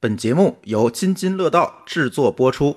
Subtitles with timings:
[0.00, 2.72] 本节目由津津乐道制作播出。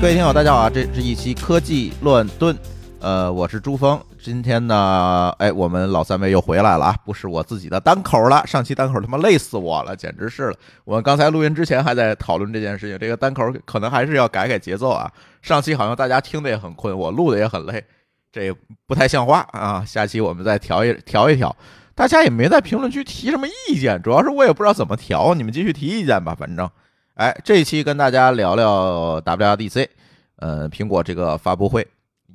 [0.00, 0.70] 各位听友，大家好啊！
[0.70, 2.56] 这是一期科技乱炖，
[3.00, 4.00] 呃，我是朱峰。
[4.18, 6.96] 今天呢，哎，我们老三位又回来了啊！
[7.04, 10.56] 不是我自己的单口了，上期单口他妈累死我了，简直是了。
[10.86, 15.12] 我们刚才录音之前还在讨论这件事情，这个单口可能还是要改改节奏啊。
[15.42, 17.84] 上期好像大家听的也很困，我录的也很累。
[18.32, 18.52] 这
[18.86, 19.84] 不太像话啊！
[19.84, 21.54] 下期我们再调一调一调，
[21.94, 26.34] 大家也没在评论区提什么意见，主要是我也不知道怎么调，你们继续提意见吧。
[26.38, 26.70] 反正，
[27.14, 29.88] 哎，这一期跟大家聊聊 WDC，
[30.36, 31.86] 呃，苹果这个发布会，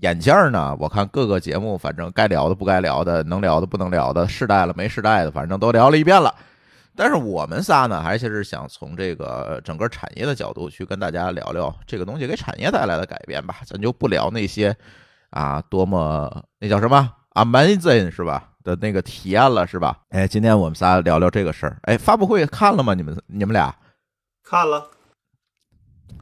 [0.02, 6.36] 眼镜呢，我看各个节目，反正该聊的不该聊的，能聊的不能聊的，试戴了没试戴的，反正都聊了一遍了。
[6.94, 14.76] 但是我们仨呢，还是想从这个整个产业的角度去跟大家聊聊这个东西给产业带来的改变吧，咱就不聊那些。
[15.36, 20.00] 啊，多么那叫什么 Amazing 是吧的那个体验了是吧？
[20.10, 21.78] 哎，今天我们仨聊聊这个事儿。
[21.84, 22.94] 哎，发布会看了吗？
[22.94, 23.76] 你们你们俩
[24.44, 24.90] 看了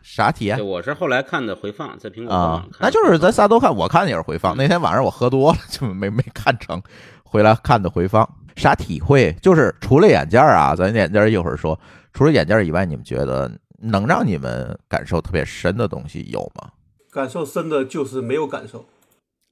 [0.02, 0.66] 啥体验？
[0.66, 3.73] 我是后来看的回放，在苹果啊，那就是咱仨都看。
[3.73, 4.58] 我看也是回放。
[4.58, 6.81] 那天晚上我喝多了，就没没看成，
[7.23, 8.27] 回来看的回放。
[8.55, 9.31] 啥体会？
[9.42, 11.80] 就是除了眼镜啊，咱眼镜一会儿说。
[12.14, 16.70] 除了眼镜以外，你们觉得能让你们感受特别深的东西有吗？
[17.11, 18.83] 感受深的就是没有感受。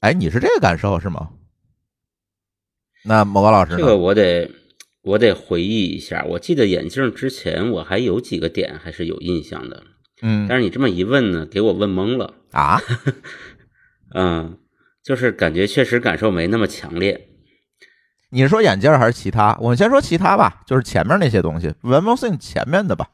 [0.02, 1.30] 哎，你是这个感受是吗？
[3.05, 4.49] 那某个老师，这个我得
[5.03, 6.25] 我得回忆一下。
[6.27, 9.83] 我记得眼镜之前我还有几个点还是有印象的，
[10.23, 10.47] 嗯。
[10.49, 12.81] 但是你这么一问呢，给我问懵了啊。
[14.13, 14.57] 嗯，
[15.03, 17.27] 就是感觉确实感受没那么强烈。
[18.31, 19.55] 你是说眼镜还是其他？
[19.61, 23.07] 我们先说其他吧，就是前面那些东西，One More Thing 前面的吧。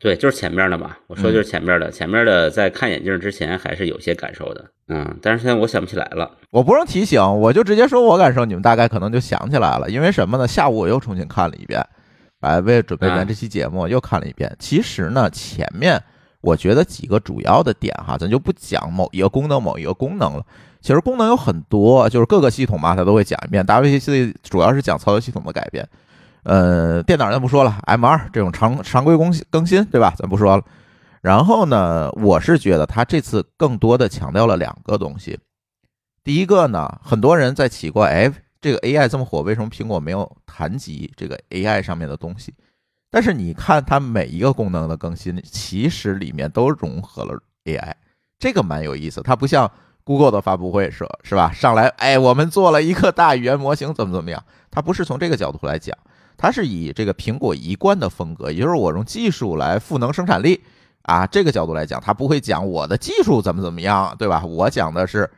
[0.00, 0.98] 对，就是前面的吧。
[1.08, 6.38] 我说就是前面的，前面的在看眼镜之前还是有些感受的，嗯，但是现在我想不起来了。
[6.50, 9.90] 我不用提醒，我就直接说我感受，你们大概可能就想起来了。
[9.90, 10.48] 因为什么呢？
[10.48, 11.86] 下午我又重新看了一遍，
[12.40, 14.50] 哎，为了准备咱这期节目又看了一遍。
[14.58, 16.02] 其实呢，前面
[16.40, 20.42] 我觉得几个主要的点哈，咱就不讲某一个功能某一个功能了。
[20.80, 23.62] 其实功能有很多，就是各个系统嘛，它都会讲一遍。
[23.66, 25.86] WWDC 主要是讲操作系统的改变。
[26.42, 30.14] 呃，电脑咱不说了，M 二这种常常规更新更新，对吧？
[30.16, 30.64] 咱不说了。
[31.20, 35.38] 然后呢，我是觉得它这次更多的强调了两个东西。
[36.24, 42.54] 第一个呢，很多人在奇怪，哎，这个 AI 这么火，为什么苹果没有谈及这个 AI 上面的东西？
[43.10, 47.92] 但是你看它每一个功能的更新，其实里面都融合了 AI，
[48.38, 49.20] 这个蛮有意思。
[49.22, 49.70] 它不像
[50.04, 51.52] Google 的发布会说，是吧？
[51.52, 54.42] 上来，哎，我们做了一个大语言模型，怎么怎么样？
[54.70, 55.94] 它不是从这个角度来讲。
[56.42, 60.58] 它是以这个苹果一贯的风格，也就是我用技术来赋能生产力
[61.02, 64.42] 啊，这个角度来讲，它不会讲我的技术怎么怎么样，对吧？
[64.46, 65.30] 我讲的是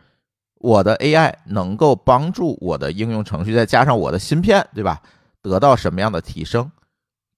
[0.60, 5.02] 我的 AI 能够帮助我的应用程序，再加上我的芯片，对吧？
[5.42, 6.70] 得到什么样的提升？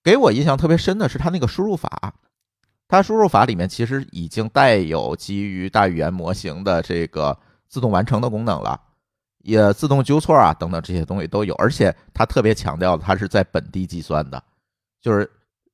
[0.02, 2.12] 给我印象特别深的是它那个输入法，
[2.86, 8.78] 它输入法里面其实已经带有基于大语言模型的这个自动完成的功能了。
[9.44, 14.42] 也自动纠错啊，等等这些东西都有，而且他特别强调它是在本地计算的，
[15.00, 15.30] 就是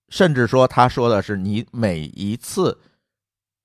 [0.09, 2.77] 甚至说他说的是你每一次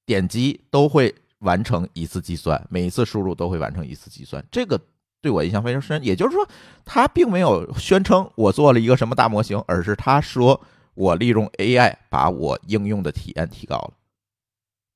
[0.05, 4.79] 点击都会完成一次计算，每一次输入都会完成一次计算，这个
[5.21, 6.03] 对我印象非常深。
[6.03, 6.47] 也就是说，
[6.85, 10.61] 他并没有宣称我做了一个什么大模型，而是他说
[10.93, 13.93] 我利用 AI 把我应用的体验提高了。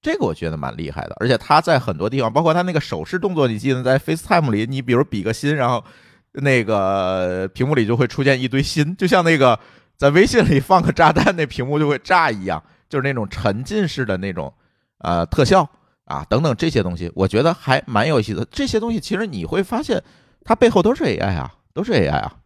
[0.02, 5.84] 这个我觉得蛮厉害的，而且他在很多地方，包括他那个手势动作，你记得在 FaceTime 里，你比如比个心，然后
[6.32, 9.60] 那个屏幕里就会出现一堆心，就像那个
[9.98, 14.54] 在微信里放个炸弹，那屏幕就会炸一样，就是那种沉浸式的那种
[15.00, 15.70] 呃特效
[16.06, 18.48] 啊等等这些东西，我觉得还蛮有意思的。
[18.50, 20.02] 这些东西其实你会发现，
[20.46, 22.38] 它背后都是 AI 啊，都是 AI 啊，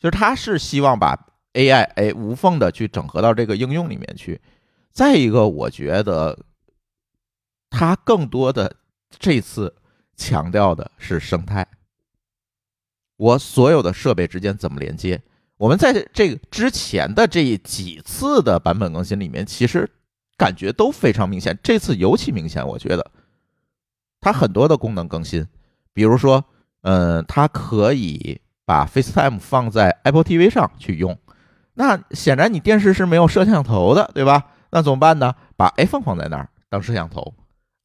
[0.00, 1.16] 就是他是希望把
[1.52, 4.40] AI 哎无缝的去整合到这个应用里面去。
[4.98, 6.36] 再一个，我觉得。
[7.70, 8.74] 它更多的
[9.10, 9.72] 这次
[10.16, 11.68] 强调的是生态，
[13.18, 15.20] 我所有的设备之间怎么连接？
[15.58, 19.88] 我们在这个之前的这几次的版本更新里面，其实
[20.38, 22.66] 感觉都非常明显，这次尤其明显。
[22.66, 23.10] 我觉得
[24.18, 25.46] 它很多的功能更新，
[25.92, 26.42] 比如说，
[26.80, 31.18] 嗯，它可以把 FaceTime 放在 Apple TV 上去用，
[31.74, 34.54] 那显然你电视是没有摄像头的，对吧？
[34.70, 35.34] 那怎么办呢？
[35.56, 37.34] 把 iPhone 放在那儿当摄像头。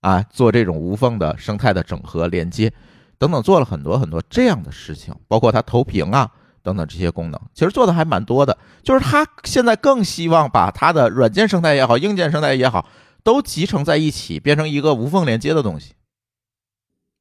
[0.02, 2.74] 啊，做这种无缝的生态的整合连接，
[3.18, 6.30] 等等，做了很多很多这样的事情，包括它投屏啊
[6.62, 8.58] 等等这些功能，其实做的还蛮多的。
[8.84, 12.86] 就是它现在更希望把它的软件生态也好，硬件生态也好，
[13.24, 15.94] 都集成在一起，变成一个无缝连接的东西。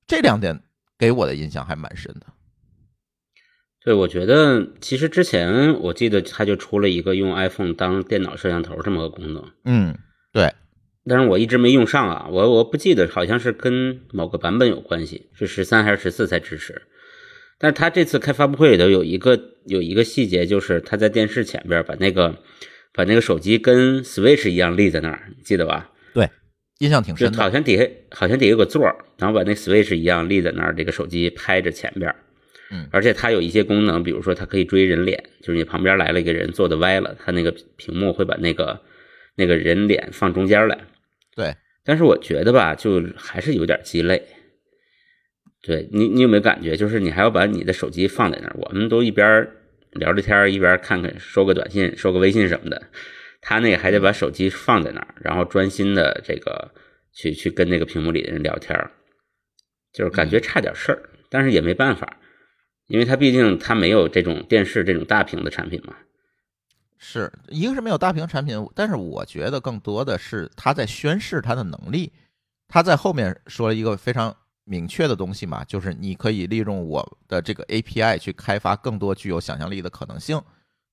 [0.05, 0.61] 这两点
[0.99, 2.27] 给我的印象还蛮深的。
[3.85, 9.99] 对，我觉得其实之前我记得它就出了一个用 iPhone 当电脑摄像头这么个功能，嗯，
[10.33, 10.53] 对，
[11.05, 16.83] 但是我一直没用上啊，我我不记得好像是跟某个版本有关系，是十三还是十四才支持。
[17.59, 22.37] 但是他这次开发布会里头有一个有一个细节，就是他在电视前边把那个
[22.93, 25.91] 把那个手机跟 Switch 一样立在那儿，你记得吧？
[26.15, 26.29] 对，
[26.79, 27.39] 印象挺深的。
[27.39, 32.15] 好像底下好像底下有个座儿，然后把那 Switch 一样立在那儿，这个手机拍着前边。
[32.73, 38.81] 嗯而且它有一些功能，比如说它可以追人脸，就是你旁边来了一个人坐的歪了，它那个屏幕会把那个
[39.37, 40.79] 那个人脸放中间来。
[41.37, 41.55] 对，
[41.85, 44.23] 但是我觉得吧，就还是有点鸡肋。
[45.63, 48.57] 对你，你有没有感觉，就是你还要把你的手机放在那儿？
[48.59, 49.49] 我们都一边
[49.93, 52.83] 聊着天，一边看看收个短信、收个微信什么的，
[53.41, 56.73] 他那个还得把手机放在那儿，然后专心的这个
[57.13, 58.77] 去去跟那个屏幕里的人聊天，
[59.93, 62.19] 就是感觉差点事儿，但是也没办法，
[62.87, 65.95] 因为他毕竟他没有这种电视这种大屏的产品嘛。
[66.99, 72.13] 是一个是没有大屏产品，但是我觉得更多的是他在宣示他的能力。
[72.69, 74.35] 他在后面说了一个非常
[74.65, 80.41] 明确的东西嘛，就是你可以利用我的这个 API 去开发更多具有想象力的可能性，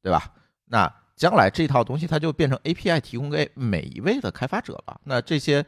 [0.01, 0.33] 对吧？
[0.65, 4.99] 那将来这套东西它就变成 API 提供给每一位的开发者了。
[5.03, 5.65] 那这些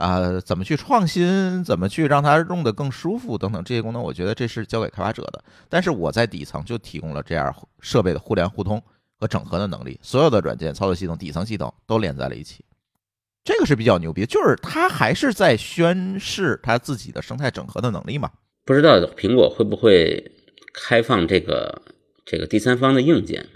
[0.00, 5.44] 啊、怎么去创新，怎么去让它用的更舒服等等这些功能，我觉得这是交给开发者的。
[5.68, 8.82] 但是我在底层就提供了这样设备的互联互通
[9.18, 12.64] 和整合的能力，所有的软件、操作系统、底层系统都连在了一起。
[13.44, 18.30] 这个是比较牛逼，就是它还是在宣示它自己的生态整合的能力嘛。
[18.64, 20.32] 不知道苹果会不会
[20.72, 21.82] 开放这个
[22.24, 23.46] 这个第三方的硬件？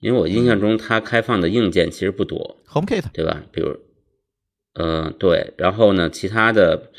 [0.00, 3.42] 因为我印象中它开放的硬件其实不多，HomeKit 对吧？
[3.50, 3.76] 比如，
[4.76, 6.90] 呃，对，然后呢，其他的，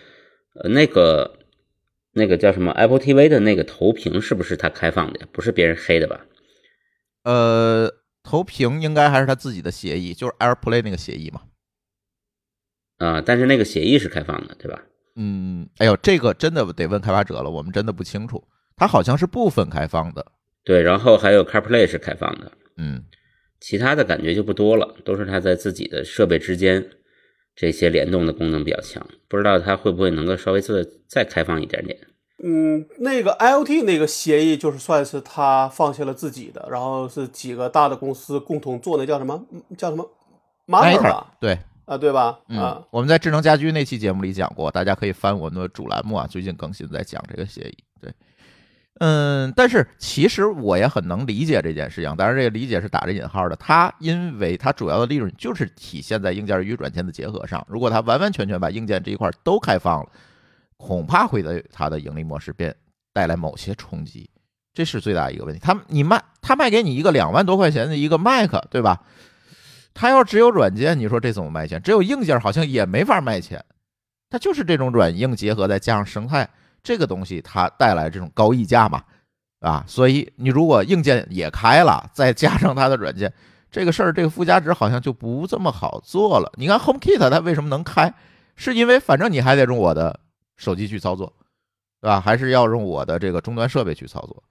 [0.55, 1.39] 呃，那个
[2.13, 5.27] 那个叫什么 Apple TV 的那个投屏是不是他开放的呀？
[5.31, 6.25] 不是别人黑的吧？
[7.23, 7.93] 呃，
[8.23, 11.41] 投屏应该还是他自己的协议，就是 AirPlay 那个协议嘛。
[12.97, 14.81] 啊、但是那个协议是开放的，对吧？
[15.15, 18.43] 嗯，哎呦，这个真的得问开发者了，我们真的不清楚。
[18.75, 20.25] 它好像是部分开放的，
[20.63, 23.03] 对，然后还有 CarPlay 是开放的，嗯，
[23.59, 26.87] 其他的感觉就不多了，都是它在自己的设备之间
[27.57, 31.97] 这些联动的功能比较强，不知道它会不会能够稍微做的再开放一点点。
[32.43, 39.43] 嗯，那个 IOT 那个协议就是算是他放弃了自己的，然后是几个大的公司共同做，那叫什么？
[39.51, 40.07] 嗯叫什么
[40.67, 41.33] m a t e r 吧？
[41.41, 42.37] 对，啊，对吧？
[42.47, 47.77] 嗯啊，，我们在智能家居那期节目里讲过，大家可以翻我们的主栏目啊，最近更新在讲这个协议。
[48.99, 53.55] 嗯，但是其实我也很能理解这件事情，当然这个理解是打着引号的。
[53.55, 60.09] 它因为它主要的利润就是体现在硬件与软件的结合上，如果它完完全全把硬件这一块都开放了，
[60.77, 62.75] 恐怕会对它的盈利模式变
[63.13, 64.29] 带来某些冲击，
[64.73, 65.59] 这是最大一个问题。
[65.59, 69.01] 他你卖他卖给你一个两万多块钱的一个 Mac，对吧？
[69.93, 71.81] 他要只有软件，你说这怎么卖钱？
[71.81, 73.63] 只有硬件好像也没法卖钱。
[74.29, 76.47] 它就是这种软硬结合，再加上生态
[76.87, 79.03] 这个东西，它带来这种高溢价嘛，
[79.59, 83.33] 啊，所以你如果硬件也开了，再加上它的软件，
[83.69, 86.49] 这个事儿这个附加值好像就不这么好做了。
[86.55, 88.13] 你看 HomeKit 它为什么能开？
[88.55, 90.17] 是因为反正你还得用我的
[90.55, 91.33] 手机去操作，
[91.99, 92.21] 对吧？
[92.21, 94.41] 还是要用我的这个终端设备去操作，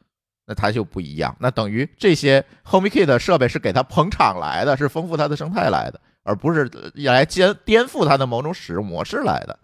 [0.45, 1.35] 那它就不一样。
[1.41, 9.59] 那等于这些 HomeKit 设备是给它捧场来的，是丰富它的生态来的，而不是来颠颠覆它的某种使用模式来的。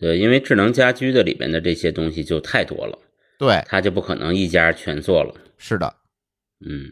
[0.00, 2.98] 对，因为智能家居的里面的这些东西就太多了，
[3.38, 5.34] 对，它就不可能一家全做了。
[5.58, 5.94] 是的。
[6.60, 6.90] 嗯，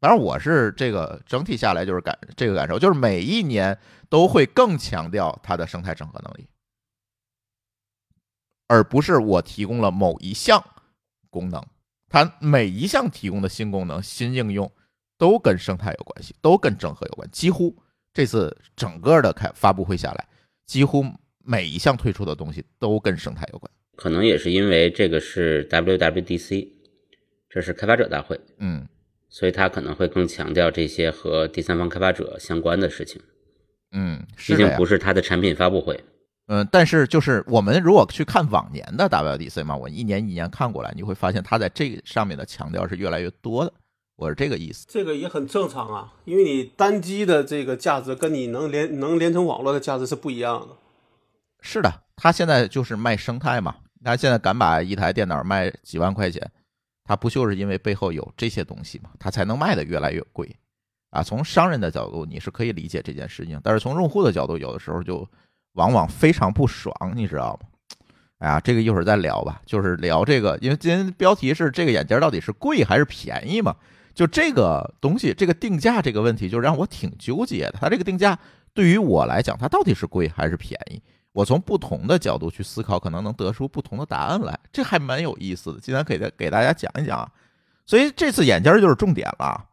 [0.00, 6.48] 当然，我是这个整体下来就是感这个感受，就是每一年都会更强调它的生态整合能力，
[8.66, 10.64] 而不是我提供了某一项
[11.28, 11.62] 功能，
[12.08, 14.72] 它每一项提供的新功能、新应用
[15.18, 17.30] 都跟生态有关系，都跟整合有关。
[17.30, 17.76] 几乎
[18.14, 20.26] 这次整个的开发布会下来，
[20.66, 21.04] 几乎
[21.44, 23.70] 每一项推出的东西都跟生态有关。
[23.96, 26.68] 可能也是因为这个是 WWDC，
[27.48, 28.86] 这是开发者大会，嗯，
[29.28, 33.20] 所以他可能会更强调这些和第三方开发者相关的事情，
[33.92, 36.02] 嗯，毕竟不是他的产品发布会。
[36.48, 43.72] 嗯，但是就是我们如果去看往年的 WDC 嘛，我一年一年看过来，你会发现它在这上面的强调是越来越多的。
[44.16, 44.84] 我是这个意思。
[44.88, 50.76] 这个也很正常啊，因为你单机的这个价值跟你能连能连成网络的价值是不一样的。
[51.62, 56.46] 是的，他现在就是卖生态嘛，他现在敢把一台电脑卖几万块钱，
[57.04, 60.54] 他不就是因为背后有这些东西嘛，他才能卖的越来越贵
[61.10, 61.22] 啊。
[61.22, 65.26] 从商人的角度，你是可以理解这件事情，但是从用户的角度，有的时候就
[65.74, 67.68] 往往非常不爽，你知道吗？
[68.38, 73.76] 哎呀，这个一会儿再聊吧，就是聊这个，因为今天标题是这个眼镜到底是贵还是便宜嘛？
[74.14, 77.74] 就这个东西，这个定价这个问题，就让我挺纠结的。
[77.80, 78.36] 它这个定价
[78.74, 81.00] 对于我来讲，它到底是贵还是便宜？
[81.32, 85.80] 我从不同的角度去思考，可能能得出不同的答案来，这还蛮有意思的。
[85.80, 87.30] 今天给大给大家讲一讲啊，
[87.86, 89.68] 所以这次眼镜就是重点了。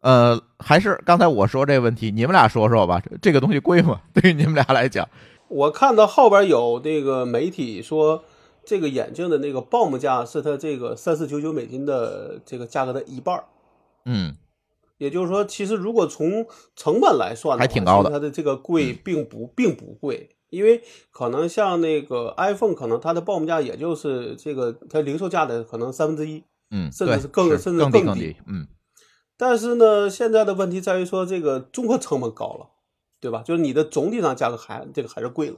[0.00, 4.02] 呃，还是刚才我说这个问题，你们俩说说吧，这个东西贵吗？
[4.12, 5.08] 对于你们俩来讲？
[5.48, 8.22] 我看到后边有那个媒体说，
[8.66, 13.44] 这个眼镜的那个报幕价是它这个三四九九美金的这个价格的一半儿。
[14.04, 14.36] 嗯，
[14.98, 18.10] 也就是说，其实如果从成本来算，还挺高的。
[18.10, 28.68] 它的这个贵并不并不贵，因为可能像那个 iPhone，可能它的报幕价也就是这个它零售价的可能三分之一，嗯，甚至是更甚至更低，低，嗯。
[29.36, 32.70] 但是呢，现在的问题在于说，这个综合成本高了。
[33.20, 33.42] 对吧？
[33.42, 35.56] 就是你的总体上价格还这个还是贵了，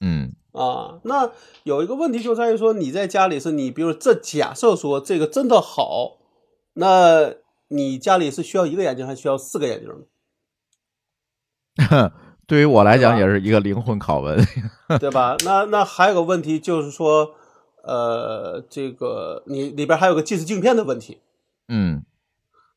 [0.00, 1.32] 嗯啊，那
[1.62, 6.18] 有一个问题就在于说你在家里是你，比如这假设说这个真的好，
[6.74, 7.32] 那
[7.68, 9.88] 你家里是需要一个眼镜还需要四个眼镜
[11.78, 12.12] 呢？
[12.50, 14.36] 对于我来讲也是一个灵魂拷问，
[14.98, 15.36] 对吧？
[15.44, 17.36] 那那还有个问题就是说，
[17.84, 21.20] 呃，这个你里边还有个近视镜片的问题，
[21.68, 22.02] 嗯，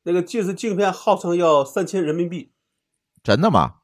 [0.04, 2.52] 那个近视镜片号称要三千人民币。
[3.24, 3.78] 真的吗？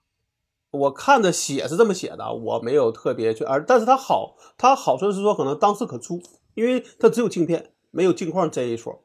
[0.70, 6.22] 我看的写是这么写的，我没有特别去，而但是它好，它好处是说可能当时可出，
[6.54, 9.02] 因为它只有镜片，没有镜框这一说。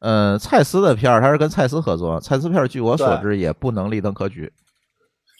[0.00, 4.52] 嗯，蔡司的片儿，它是跟蔡司合作，蔡司片儿据我所知也不能立灯可举。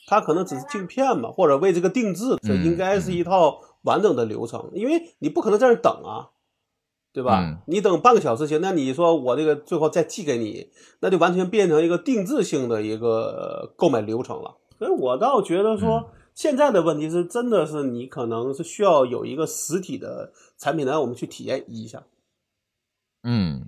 [0.08, 6.30] 它可能只是镜片嘛，或者为这个定制，这应该是一套完整的流程，因为你不可能在那等啊。
[7.10, 7.62] 对吧？
[7.66, 14.58] 你等半个小时行，那你说我这个最后再寄给你，那就完全变成一个定制性的一个购买流程了。
[14.78, 22.04] 所以我倒觉得说，现在的问题是真的是你可能是需要有一个实体的产品来我们去体验一下。
[23.24, 23.66] 嗯，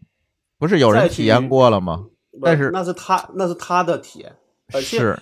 [0.56, 2.06] 不是有人体验过了吗？
[2.40, 4.37] 但是那是他那是他的体验，
[4.73, 5.18] 而且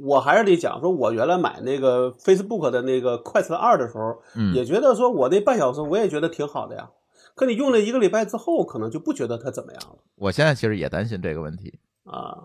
[0.00, 4.20] 我还是得讲说，我原来买那个 Facebook 的那个快车二的时候，
[4.52, 6.90] 也觉得说我那半小时我也觉得挺好的呀。
[7.34, 9.96] 可你用了一个礼拜之后，可能就不觉得它怎么样了。
[10.16, 12.44] 我现在其实也担心这个问题啊。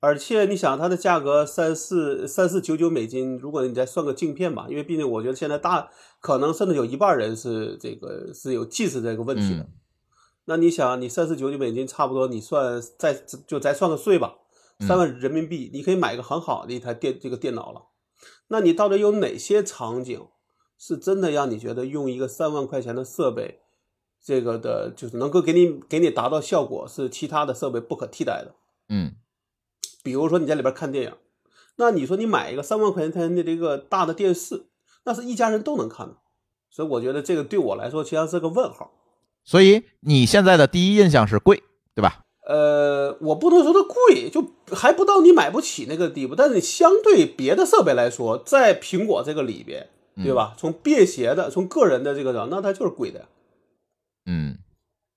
[0.00, 5.88] 而且你想，它的价格三四三四九九美金，如果你再算个镜片吧，因为毕竟我觉得现在大
[6.20, 9.66] 可能甚至有一半人是这个是有近视这个问题的。
[10.44, 13.14] 那你想，你三四九九美金，差不多你算再
[13.46, 14.34] 就再算个税吧，
[14.80, 17.86] 三万人民币，你可以买一个很好的一台电这个电脑了。
[18.48, 20.28] 那你到底有哪些场景？
[20.76, 23.60] 是真的让你觉得用一个三万块钱的设备，
[24.22, 28.54] 这个的就是能够给你给你达到效果，是其他的设备不可替代的。
[28.88, 29.14] 嗯，
[30.02, 31.14] 比如说你在里边看电影，
[31.76, 34.66] 那你说你买一个三万块钱的这个大的电视，
[35.04, 36.16] 那是一家人都能看的。
[36.68, 38.92] 所以我觉得这个对我来说，其实是个问号。
[39.44, 41.62] 所以你现在的第一印象是贵，
[41.94, 42.23] 对吧？
[42.46, 46.34] 呃，我不能说它贵，就还不到你买不起那个地步。
[46.34, 49.88] 但是你相对别的设备来说，在苹果这个里边。
[50.16, 50.54] 对吧？
[50.56, 53.26] 从便携的，从个人的这个的，那它就是贵的。
[54.26, 54.58] 嗯，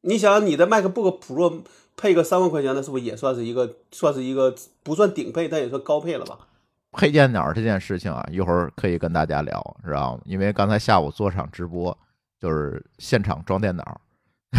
[0.02, 1.62] 你想你的 MacBook Pro
[1.96, 6.48] 配个三万块钱的，是不是也算是一个，算是一个不算顶配，但也算高配了吧？
[6.94, 10.22] 配电脑这件事情啊，一会儿可以跟大家聊，知道吗？
[10.26, 11.96] 因为刚才下午做场直播，
[12.40, 14.02] 就是现场装电脑，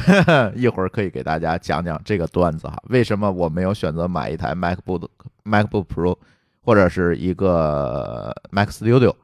[0.56, 2.76] 一会儿可以给大家讲讲这个段子哈。
[2.88, 5.08] 为什么我没有选择买一台 MacBook
[5.44, 6.16] MacBook Pro
[6.60, 9.14] 或者是一个 Mac Studio？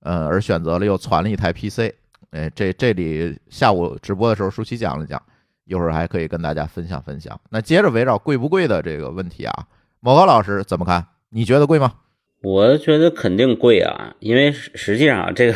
[0.00, 1.92] 呃，而选择了又传了一台 PC，
[2.30, 5.20] 哎，这这里下午直播的时候，舒淇讲了讲，
[5.64, 7.38] 一会儿还可以跟大家分享分享。
[7.50, 9.66] 那接着围绕贵不贵的这个问题啊，
[10.00, 11.04] 某高老师怎么看？
[11.30, 11.92] 你觉得贵吗？
[12.42, 15.54] 我觉得肯定贵啊，因为实际上，这个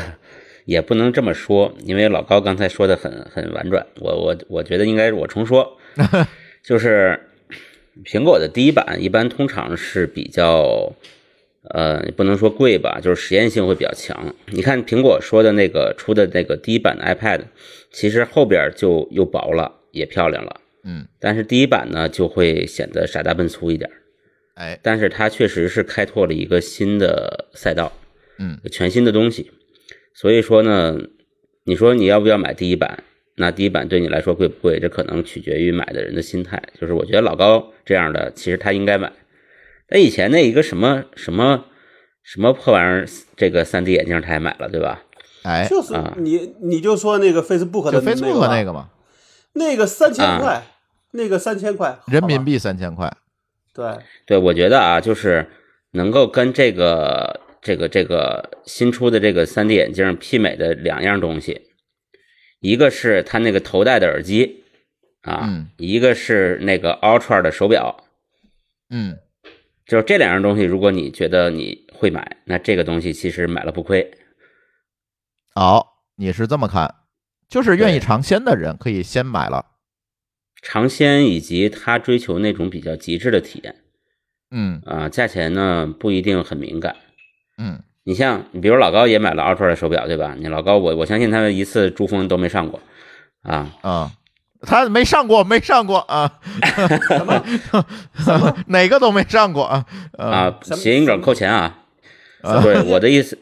[0.71, 5.77] 也不能这么说，因为老高刚才说的很很婉转，我我我觉得应该是我重说，
[6.63, 7.19] 就是
[8.05, 10.93] 苹果的第一版一般通常是比较。
[11.75, 14.35] 呃，不能说贵吧，就是实验性会比较强。
[14.47, 17.43] 你看苹果说的那个出的那个第一版的 iPad，
[17.93, 20.59] 其实后边就又薄了，也漂亮了。
[20.85, 23.91] 嗯，但是第一版呢就会显得傻大笨粗一点。
[24.55, 27.93] 哎，但是它确实是开拓了一个新的赛道，
[28.39, 29.51] 嗯，全新的东西。
[30.15, 30.99] 所以说呢，
[31.65, 33.05] 你说你要不要买第一版？
[33.37, 34.79] 那第一版对你来说贵不贵？
[34.79, 36.63] 这可能取决于买的人的心态。
[36.79, 39.11] 就是我觉得老高这样的，其实他应该买。
[39.89, 41.65] 那以前那一个什么什么
[42.23, 45.03] 什么破玩意儿，这个三 D 眼镜他也买了，对吧？
[45.43, 48.91] 哎，就是你你就说那个 Facebook 的 Facebook 那个嘛，
[49.55, 50.63] 那个三千块，
[51.13, 53.11] 那个三千块人民币三千块。
[53.73, 53.87] 对
[54.27, 55.49] 对，我觉得啊，就是
[55.93, 61.61] 能够跟这个这个这个新出的这个 3D 眼镜媲美的两样东西，
[62.61, 64.65] 一个是它那个头戴的耳机
[65.23, 68.05] 啊，嗯一个是那个 Ultra 的手表。
[68.89, 69.19] 嗯
[69.87, 74.11] 就是这两样东西，如果你觉得你会买，那这个东西其实买了不亏。
[75.53, 76.95] 好，你是这么看，
[77.49, 79.67] 就是愿意尝鲜的人可以先买了。
[80.63, 83.77] 尝鲜以及他追求那种比较极致的体验
[84.51, 86.97] 嗯啊，价钱呢不一定很敏感。
[87.61, 87.79] 嗯。
[88.05, 90.35] 你像你比如老高也买了 Ultra 的手表，对吧？
[90.37, 92.81] 你老高我我相信他一次珠峰都没上过
[93.43, 94.11] 啊，啊，
[94.63, 96.41] 他没上过，没上过啊，
[98.17, 98.57] 什么？
[98.69, 99.85] 哪个都没上过啊。
[100.17, 101.77] 啊，谐音梗扣钱啊。
[102.43, 102.63] 啊。
[102.63, 103.39] 对，我的意思，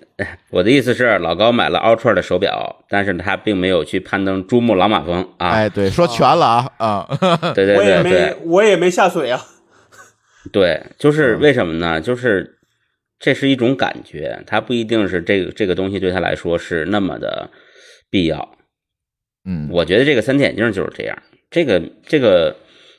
[0.50, 5.50] 我的意思是，老高买了 Ultra 的手表，但是他并没有去攀登珠穆朗玛峰啊。
[5.50, 7.08] 哎，对，说全了啊啊，
[7.54, 9.40] 对对我也没对对我也没下水啊。
[10.52, 11.40] 对，就是嗯。
[11.40, 12.00] 为什么呢？
[12.00, 12.57] 就是
[13.18, 17.50] 这是一种感觉，它不一定是这个这个东西对他来说是那么的
[18.10, 18.56] 必要。
[19.44, 22.56] 嗯我觉得这个 3D 眼镜就是这样，这个这个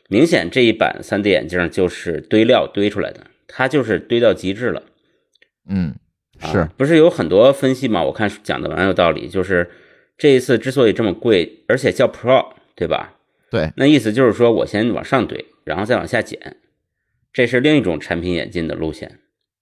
[0.10, 4.84] 明显这一版 3D 眼镜就是堆料堆出来的，它就是堆到极致了。
[5.70, 5.96] 嗯
[6.40, 8.04] 啊是不是有很多分析嘛？
[8.04, 9.70] 我看讲的蛮有道理，就是
[10.18, 13.18] 这一次之所以这么贵，而且叫 Pro，对吧？
[13.52, 16.58] 对，那意思就是说我先往上堆，然后再往下减，
[17.32, 19.20] 这是另一种产品演进的路线。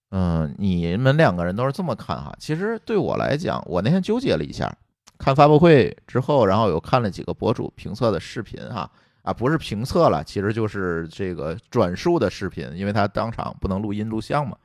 [0.09, 2.33] 嗯，你们两个人都是这么看哈。
[2.39, 4.73] 其实对我来讲，我那天纠结了一下，
[5.17, 8.89] 看发布会之后，然后有看了几个博主评测的视频哈，
[9.23, 14.57] 啊，不是评测了，其实就是这个转述的视频，因为他当场不能录音录像嘛。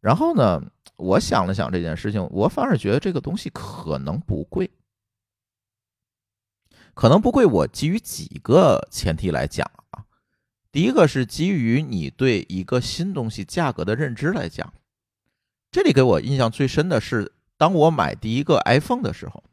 [0.00, 0.60] 然后呢，
[0.96, 4.70] 我想了想这件事情，我反而觉得这个东西可能不贵，
[6.94, 7.46] 可能不贵。
[7.46, 10.01] 我基于几个前提来讲啊，
[10.72, 14.72] 第一个是基于你对一个新东西价格的认知来讲，
[15.70, 19.44] 这里给我印象最深的是，当我买第一个 iPhone 的时候，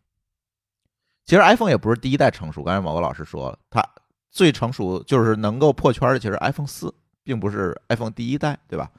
[1.25, 3.83] 其实 iPhone 也不是第一代成熟，刚才某个老师说了，它
[4.31, 8.89] 最成熟就是能够破圈的，其实 iPhone 四，并不是 iPhone 第一代，对吧？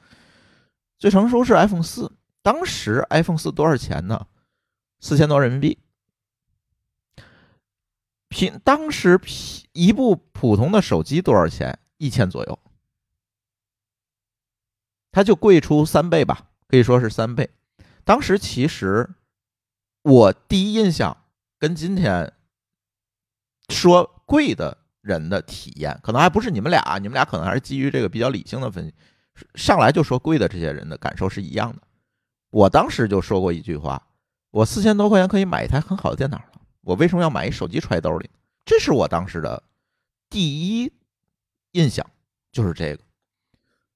[0.99, 2.11] 最成熟是 iPhone 四，
[2.43, 4.27] 当时 iPhone 四多少钱呢？
[4.99, 5.79] 四千多人民币。
[8.29, 9.19] 平当时
[9.73, 11.79] 一部普通的手机多少钱？
[12.01, 12.59] 一千左右，
[15.11, 17.47] 它就贵出三倍吧，可以说是三倍。
[18.03, 19.07] 当时其实
[20.01, 21.15] 我第一印象
[21.59, 22.33] 跟今天
[23.69, 28.95] 说贵的人的体验，可能还不是你们俩，你们俩可能还是基于这个比较理性的分析，
[29.53, 31.83] 上来就说贵的这些人的感受是一样的。
[32.49, 34.07] 我当时就说过一句话：
[34.49, 38.27] 我四千多块钱可以买一台很好的电脑了，我为什么要买一手机揣兜里？
[38.65, 39.61] 这是我当时的
[40.31, 40.91] 第一
[41.71, 42.05] 印象，
[42.51, 43.03] 就是这个。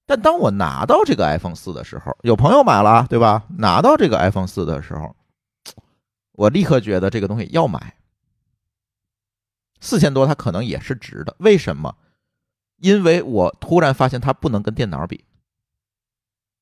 [0.06, 3.46] 但当我拿到这个 iPhone 四的时候，有朋友买了，对吧？
[3.58, 5.16] 拿到这个 iPhone 四的时候，
[6.34, 7.96] 我立刻觉得这个东西要买。
[9.82, 11.36] 四千多，它可能也是值的。
[11.40, 11.96] 为什么？
[12.78, 15.24] 因为我突然发现它不能跟电脑比，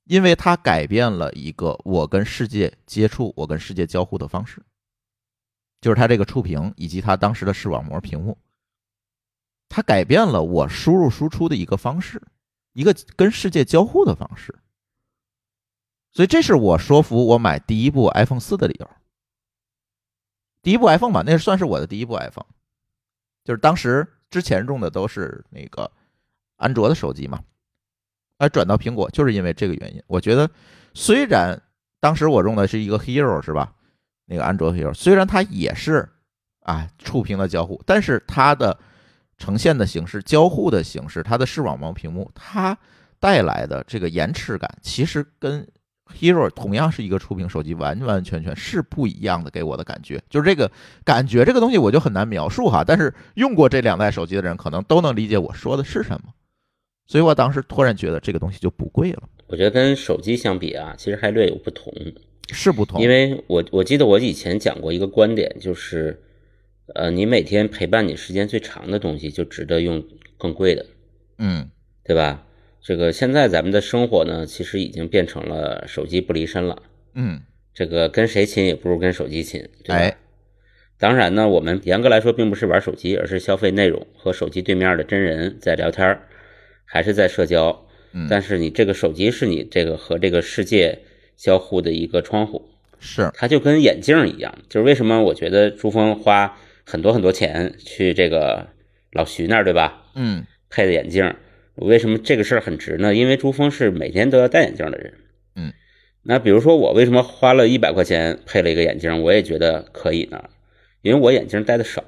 [0.06, 4.62] 因为它改变了一个我跟世界接触、我跟世界交互的方式，
[5.82, 8.38] 就是它这个触屏以及它当时的视网膜屏幕，
[9.76, 12.22] 它改变了我输入输出的一个方式，
[12.74, 14.54] 一个跟世界交互的方式。
[16.12, 18.88] 所以这是我说服我买第一部 iPhone 四的理由。
[20.62, 22.46] 第一部 iPhone 吧，那算是我的第一部 iPhone，
[23.44, 25.92] 就是当时之前用的都是那个
[26.58, 27.44] 安卓的手机嘛，
[28.38, 30.04] 而转到苹果就是因为这个原因。
[30.06, 30.48] 我觉得
[30.94, 31.60] 虽然
[32.00, 33.74] 当时我用的是一个 Hero 是吧，
[34.26, 36.08] 那个安卓 Hero，虽然它也是
[36.60, 38.80] 啊触屏的交互，但是它的
[39.44, 42.78] 呈现的形式、交互的形式、它的视网膜屏幕，它
[43.20, 45.68] 带来的这个延迟感，其实跟
[46.18, 50.72] Hero 同样是一个触屏手机，完完全全是不一样的，给我的感觉就是这个
[51.04, 52.86] 感觉，这个东西我就很难描述哈。
[52.86, 56.30] 但是用过这两代手机的人，可能都能理解我说的是什么。
[57.06, 61.94] 所以我当时突然觉得这个东西就不贵了，我觉得跟手机相比啊，其实还略有不同。
[62.54, 66.22] 是不同，因为我我记得我以前讲过一个观点，就是，
[66.88, 70.04] 呃，你每天陪伴你时间最长的东西，就值得用
[70.38, 70.86] 更贵的，
[71.38, 71.70] 嗯
[72.04, 72.46] 对吧？
[72.82, 76.84] 这个现在咱们的生活呢，其实已经变成了手机不离身了。
[77.14, 77.42] 嗯，
[77.74, 79.96] 这个跟谁亲也不如跟手机亲，对吧？
[79.96, 80.18] 哎，
[80.98, 86.28] 当然呢，我们严格来说并不是玩手机，而是消费内容，和手机对面的真人在聊天儿，
[86.84, 87.88] 还是在社交。
[88.12, 91.00] 嗯，但是你这个手机是你这个和这个世界
[91.38, 92.70] 交互的一个窗户，
[93.00, 94.54] 是它就跟眼镜一样。
[94.68, 98.68] 就是为什么我觉得珠峰花很多很多钱去这个
[99.12, 100.04] 老徐那儿，对吧？
[100.16, 101.36] 嗯配的眼镜，
[101.76, 103.14] 为什么这个事儿很值呢？
[103.14, 105.14] 因为朱峰是每天都要戴眼镜的人。
[105.56, 105.72] 嗯，
[106.24, 110.50] 那比如说我为什么花了一百块钱配了一个眼镜，我也觉得可以呢？
[111.04, 112.04] 因为我眼镜戴的少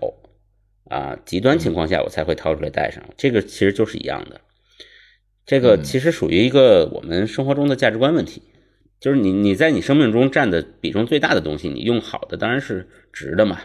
[0.90, 3.04] 啊，极端情况下我才会掏出来戴上。
[3.18, 4.42] 这个其实就是一样的，
[5.46, 8.42] 这个其实属于一个我们生活中的价值观问题，
[9.00, 13.62] 就是你你在你生命中占的比重最大的东西，你用好的当然是值的嘛。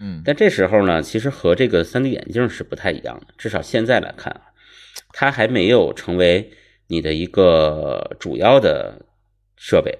[0.00, 4.42] 嗯，但这时候呢，其实和这个 3D 眼镜是不太一样的，至少现在来看啊，
[5.12, 6.50] 它还没有成为
[6.86, 9.02] 你的一个主要的
[9.56, 9.98] 设备。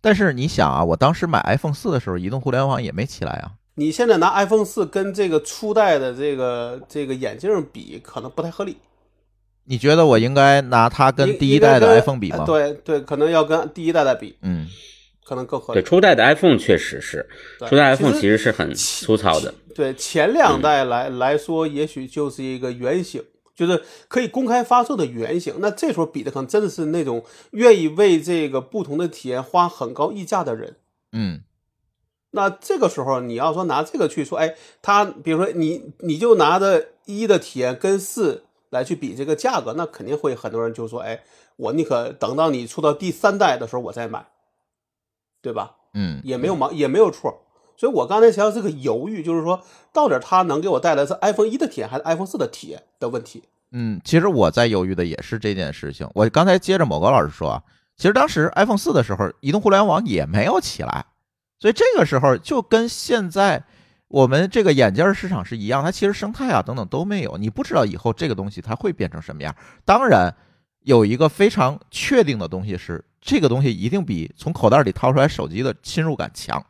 [0.00, 3.52] 但是你想啊，我当时买 iPhone 四的时候，移动互联网也没起来啊。
[3.74, 8.76] 你现在拿 iPhone 四跟这个初代的这个这个眼镜比，可能不太合理。
[9.64, 12.44] 你觉得我应该拿它跟第一代的 iPhone 比吗？
[12.46, 14.66] 对对，可能要跟第一代的比，嗯，
[15.28, 15.80] 可能更合理。
[15.80, 17.28] 对，初代的 iPhone 确实是，
[17.68, 19.52] 初代 iPhone 其实是很粗糙的。
[19.74, 23.22] 对，前两代来来说，也许就是一个原型，
[23.54, 25.56] 就是可以公开发售的原型。
[25.58, 30.76] 那这时候比的可能真的是那种愿意为这个不同的体验花很高溢价的人。
[31.12, 31.42] 嗯。
[32.30, 41.22] 那这个时候，你要说拿这个去说，哎，他比如说你，你就拿着一的体验跟四来去比这个价格，那肯定会很多人就说，哎，
[41.56, 44.26] 我宁可等到你出到第三代的时候我再买，
[45.40, 45.76] 对吧？
[45.94, 47.42] 嗯，也没有毛，也没有错。
[47.76, 53.44] 所以我刚才想要这个犹豫，就是说，到底它能给我带来是 iPhone 一的体验还是 iPhone 四的体验的问题？
[53.70, 56.08] 嗯，其实我在犹豫的也是这件事情。
[56.14, 57.62] 我刚才接着某高老师说啊，
[57.96, 61.06] 其实当时 iPhone 四的时候，移动互联网也没有起来。
[61.60, 63.64] 所以这个时候就跟现在
[64.08, 69.54] 我们这个眼镜市场是一样，它其实生态啊等等都没有，你不知道以后这个东西它会变成什么样。
[69.84, 70.34] 当然，
[70.84, 76.64] 有一个非常确定的东西是，这个东西一定比从口袋里掏出来手机的侵入感强。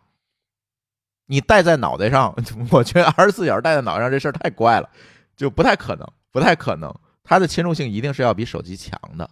[1.27, 2.35] 你戴在脑袋上，
[2.71, 4.89] 我觉得二十四小时戴在脑袋上这事儿太怪了，
[5.37, 9.29] 就不太可能，不太可能，它的侵入性一定是要比手机强的。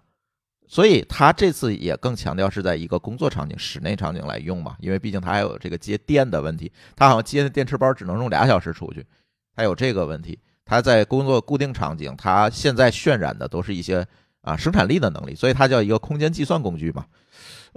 [0.69, 9.07] 所以它这次也更强调是在一个工作场景、室内场景来用嘛，因为毕竟它还有这个接电的问题，它好像接的电池包只能用俩小时出去，
[9.55, 10.39] 它有这个问题。
[10.65, 14.05] 它在工作固定场景，它现在渲染的都是一些
[14.47, 17.05] 啊生产力的能力，所以它叫一个空间计算工具嘛。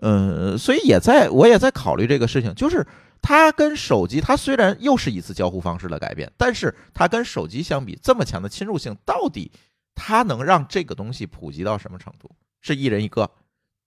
[0.02, 2.86] 嗯，所以也在我也在考虑这个事情，就是
[3.22, 9.52] 它跟手机，它虽然又是一次交互方式的改变，但是它跟手机相比这么强的侵入性，到底
[9.96, 12.32] 它能让这个东西普及到什么程度？
[12.62, 13.30] 是一人一个，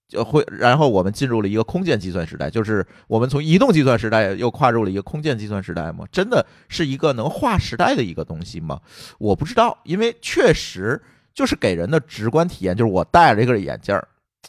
[0.06, 6.04] 就会，然后我们进入了一个空间计算时代，就是我们从移动计算时代又跨入了一个空间计算时代吗？
[6.12, 8.80] 真的是一个能划时代的一个东西吗？
[9.18, 11.00] 我不知道，因为确实
[11.34, 14.06] 就是给人的直观体验，就是我戴了这个眼镜儿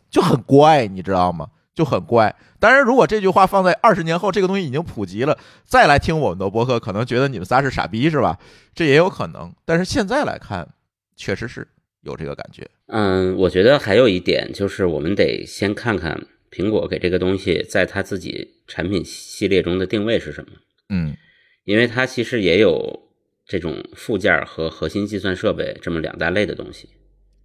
[0.09, 1.49] 就很怪，你知道吗？
[1.73, 2.35] 就很怪。
[2.59, 8.37] 当然，如果这句话放在二十年后，这个东西已经普及了，再来听我们的播客，可能觉得你们仨是傻逼，是吧？
[8.75, 9.53] 这也有可能。
[9.65, 10.67] 但是现在来看，
[11.15, 11.67] 确实是。
[12.05, 20.49] 有这个感觉，嗯，我觉得还有一点就是，我们得先看看苹果给这个东西在它自己产品系列中的定位是什么。
[20.89, 21.15] 嗯，
[21.63, 23.02] 因为它其实也有
[23.45, 26.89] 这种附件和核心计算设备这么两大类的东西。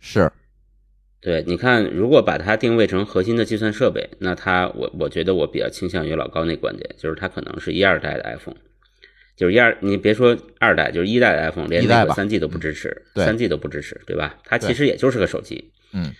[0.00, 0.30] 是，
[1.20, 8.56] 对，你看，如果把它定位成核心的计算设备，那它，我我觉得我比较倾向于老高那观点，就是它可能是一二代的 iPhone。
[9.36, 14.36] 就是一二，你别说二代，就是一代的 iPhone，连那个三 G 都不支持，三 G 都不支持，对吧？
[14.42, 16.12] 它其实也就是个手机，嗯，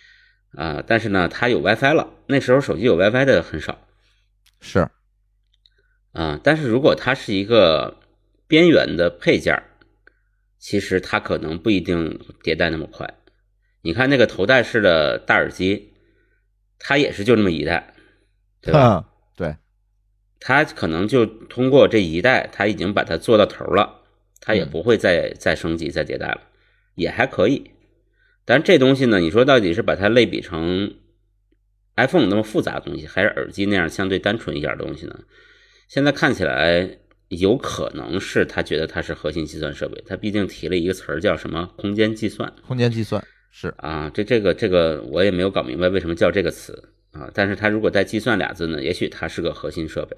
[0.52, 2.14] 啊，但是呢，它有 WiFi 了。
[2.26, 3.88] 那时候手机有 WiFi 的很少，
[4.60, 4.88] 是，
[6.12, 7.96] 啊，但是如果它是一个
[8.48, 9.62] 边缘的配件，
[10.58, 13.14] 其实它可能不一定迭代那么快。
[13.82, 15.92] 你看那个头戴式的大耳机，
[16.78, 17.94] 它也是就那么一代，
[18.61, 19.08] 对吧？
[19.37, 19.54] 对
[20.40, 24.02] 它可能就通过这一代，它已经把它做到头了，
[24.40, 26.40] 它也不会再再升级、再迭代了，
[26.94, 27.70] 也还可以。
[28.44, 30.94] 但这东西呢，你说到底是把它类比成
[31.96, 35.20] iPhone 那么复杂的东西，还是耳机那样相对单纯一点的东西呢？
[35.87, 42.52] 现在看起来有可能是他觉得它是核心计算设备，他毕竟提了一个词儿叫什么“空间计算”。
[42.66, 46.92] 空间计算是啊，这这个这个我也没有搞明白为什么叫这个词。
[47.10, 50.16] 啊，但是它如果带计算俩字呢，也许它是个核心设备，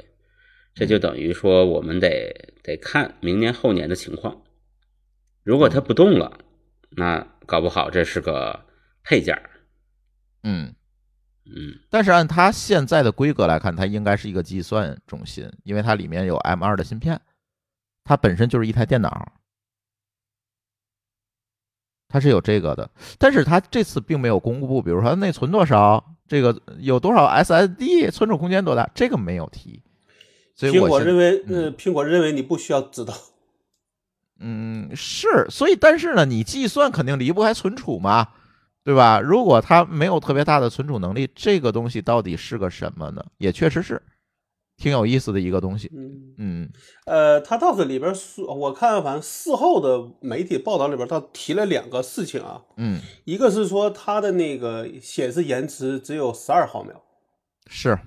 [0.75, 4.43] 这就等于说我们得得看明年后年的情况。
[5.45, 6.39] 如果它不动了，
[6.91, 8.67] 那搞不好这是个
[9.05, 9.41] 配件
[10.43, 10.75] 嗯
[11.55, 17.21] 嗯，但是按它现在的规格来看，它应该是一个计算中心，因为它里面有 M 二的芯片，
[18.05, 19.33] 它本身就是一台电脑。
[22.09, 29.81] 它是有这个的，但是它这次并没有公布，比如说内存多少，这个有多少 SSD，存储空间多大，这个没有提。
[30.57, 33.15] 所以苹果认为，呃，苹果认为你不需要知道。
[34.41, 38.29] 嗯，是，所以但是呢，你计算肯定离不开存储嘛，
[38.83, 39.21] 对吧？
[39.21, 43.25] 如果它没有特别大的存储能力，这个东西到底是个什么呢？
[43.39, 44.03] 也确实是
[44.77, 45.91] 挺有意思的一个东西。
[45.95, 46.71] 嗯嗯
[47.05, 57.03] 呃，他倒是里边说，我看反正事后的媒体报道里边，他提了两个事情啊，嗯，一个是说它的那个显示延迟只有十二毫秒，
[57.67, 57.99] 是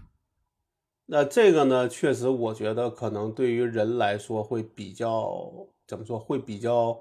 [1.05, 5.51] 那这个呢，确实我觉得可能对于人来说会比较
[5.85, 6.99] 怎么说，会比较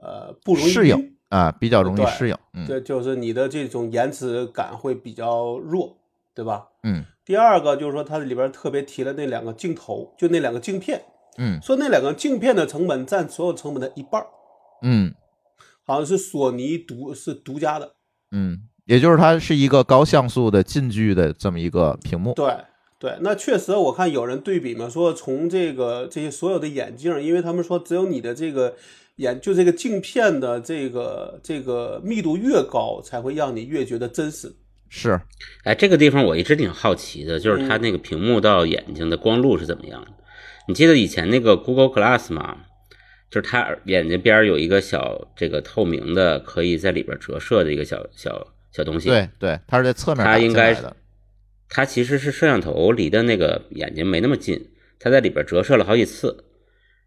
[0.00, 2.36] 呃不容易适应啊，比较容易适应。
[2.52, 5.96] 嗯这就是你的这种延迟感会比较弱，
[6.34, 6.68] 对吧？
[6.82, 11.02] 嗯第二个就是说，它里边特别提了那两个镜头，就那两个镜片，
[11.38, 14.26] 嗯说那两个镜片的成本占所有成本的一半儿，
[14.82, 15.14] 嗯
[15.86, 17.94] 好像是索尼独是独家的。
[18.30, 22.34] 嗯，也就是它是一个高像素的近距的这么一个屏幕。
[22.34, 22.56] 对
[22.98, 28.76] 对，那确实我看有人对比嘛，说从这个这些所有的眼镜，因为他们说只有你的这个
[29.16, 34.52] 眼就这个镜片的这个这个密度越高，才会让你越觉得真实。
[34.88, 35.20] 是，
[35.64, 40.10] 哎，这个地方我一直挺好奇的，就是它嗯那个屏幕到眼睛的光路是怎么样的？
[40.68, 42.58] 你记得以前那个 Google Glass 吗？
[43.30, 50.96] 就是它眼睛边儿有一个小这个透明的，可以在里边折射的一个小小小东西。，对对，它是在侧面它应该是的。
[51.68, 56.44] 它其实是摄像头离的那个眼睛没那么近，它在里边折射了好几次，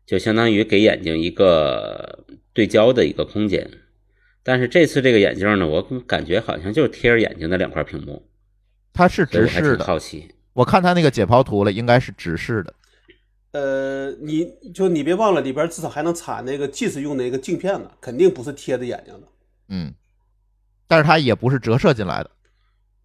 [0.07, 3.69] 就相当于给眼睛一个对焦的一个空间。
[4.41, 8.25] 但是这次这个眼镜呢，我感觉好像就是贴着眼睛的两块屏幕，
[8.93, 9.83] 它是直视的。
[9.83, 10.29] 好奇。
[10.53, 12.73] 我看它那个解剖图了，应该是直视的。
[13.51, 19.27] 呃，你就你别忘了，里边至少还能插那个近视用的一个镜片呢，肯定不是贴着眼睛的。
[19.67, 19.93] 嗯，
[20.87, 22.31] 但是它也不是折射进来的。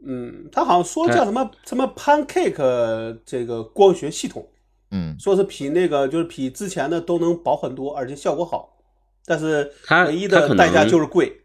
[0.05, 4.49] 嗯，他好像说叫什么什么 Pancake 这个光学系统，
[4.93, 8.79] 嗯说是比那个就是比之前的都能薄很多，而且效果好。
[9.25, 11.41] 但是它唯一的代价就是贵。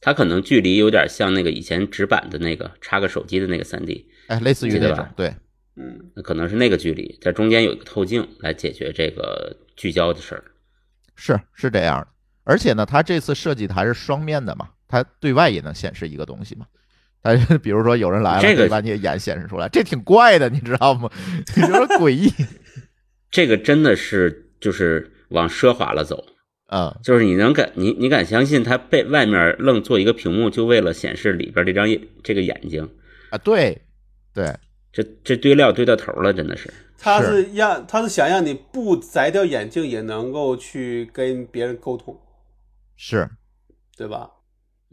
[0.00, 5.34] 它可能距离有点像那个以前直板的那个插个手机的那个三 D，哎，类似于那种对，
[5.76, 10.44] 嗯，那可能是那个距离，在中间有一个透镜来解决这个聚焦的事儿。
[11.16, 12.08] 是是这样的。
[12.44, 16.66] 而且呢，它这次设计的还是双面的嘛，它对外也能显示一个东西嘛。
[17.22, 21.10] 它比如说有人来了，这个把你的眼显示出来，这挺怪的，你知道吗？
[21.56, 22.32] 有点 诡异。
[23.30, 26.24] 这个真的是就是往奢华了走，
[26.72, 32.88] 嗯，就是你能敢你你敢相信他被外面愣做一个屏幕，就为了显示里边这张眼这个眼睛，
[33.30, 33.80] 啊，对
[34.34, 34.52] 对，
[34.92, 36.72] 这这堆料堆到头了，真的是。
[36.98, 42.18] 他是是让他是想让你不摘掉眼镜也能够去跟别人沟通，
[42.96, 43.28] 是。
[43.96, 44.30] 对吧？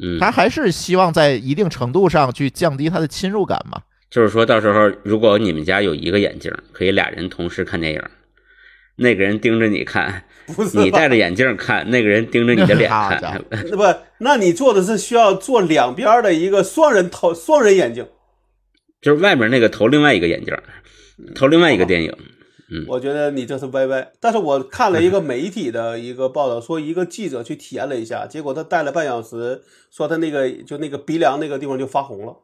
[0.01, 3.81] 嗯，他还是希望在一定程度上去降低他的侵入感嘛。
[4.09, 8.01] 就是说到时候如果你们家有一个眼镜，可以俩人同时看电影，
[8.95, 10.23] 那个人盯着你看，
[10.73, 13.43] 你戴着眼镜看，那个人盯着你的脸看伙。
[13.51, 18.07] 那不，那你做的是需要做两边的一个双人头双人眼镜。
[19.01, 20.55] 就是外面那个投另外一个眼镜，
[21.35, 22.13] 投另外一个电影。
[22.87, 24.11] 我觉得你这是歪歪。
[24.19, 32.37] 但是我看了一个媒体的一个报道，说一个记者去体验了一下，结果他戴了半小时，说他那个就那个鼻梁那个地方就发红了。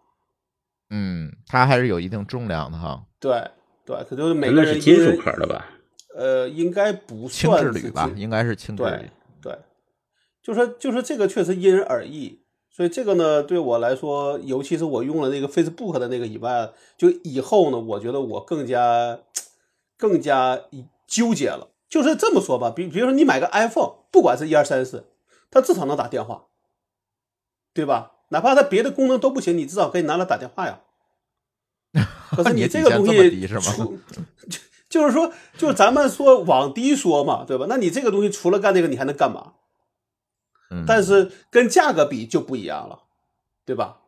[0.90, 3.50] 嗯，它还是有一定重量的哈，对
[3.86, 5.70] 对，可就是每个那人是金属壳的吧？
[6.16, 8.90] 呃，应该不算铝吧，应该是轻质铝
[9.42, 9.52] 对。
[9.52, 9.58] 对，
[10.44, 19.20] 就说就说这个确实因人而异，所以这个呢，对我来说，尤其是我用了那个 Facebook 的那个以外，就以后呢，我觉得我更加
[20.04, 20.60] 更加
[21.08, 21.70] 纠结了。
[21.88, 25.08] 就是这么说吧，比比如说你买个 iPhone，不管是一二三四，
[25.50, 26.48] 它至少能打电话，
[27.74, 28.12] 对吧？
[28.30, 30.82] 哪怕它别的功能都不行，你至少可以拿来打电话呀。
[32.32, 33.94] 可是 你这个东西就
[34.90, 37.68] 就是说，就咱们说往低说嘛，对吧？
[37.70, 39.54] 那你这个东西除了干这个，你还能干嘛？
[40.72, 43.04] 嗯，但是跟价格比就不一样了，
[43.66, 44.00] 对吧？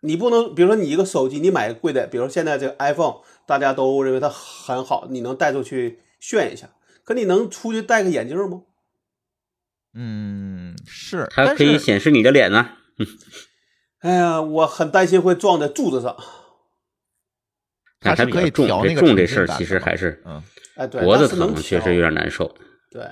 [0.00, 6.70] 你不能，比如说你一个手机，你买个贵的，比如说现在这个 iPhone，大家都认为它很好，你能带出去炫一下，
[7.04, 8.62] 可你能出去戴个眼镜吗？
[9.94, 12.72] 嗯是，它可以显示你的脸呢、
[14.00, 16.16] 哎呀，我很担心会撞在柱子上。
[17.98, 20.42] 它是可以但它比较重，调那个这重这事儿其实还是嗯，
[20.76, 22.54] 哎，对，脖子疼，确实有点难受。
[22.90, 23.02] 对，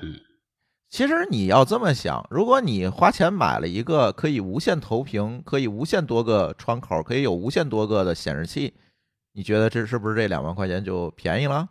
[0.95, 8.75] 其实你要这么想，如果你花钱买了一个可以无限投屏、可以无限多个窗口、可以有无限多个的显示器，
[9.33, 11.69] 你觉得这是不是这两万块钱就便宜了？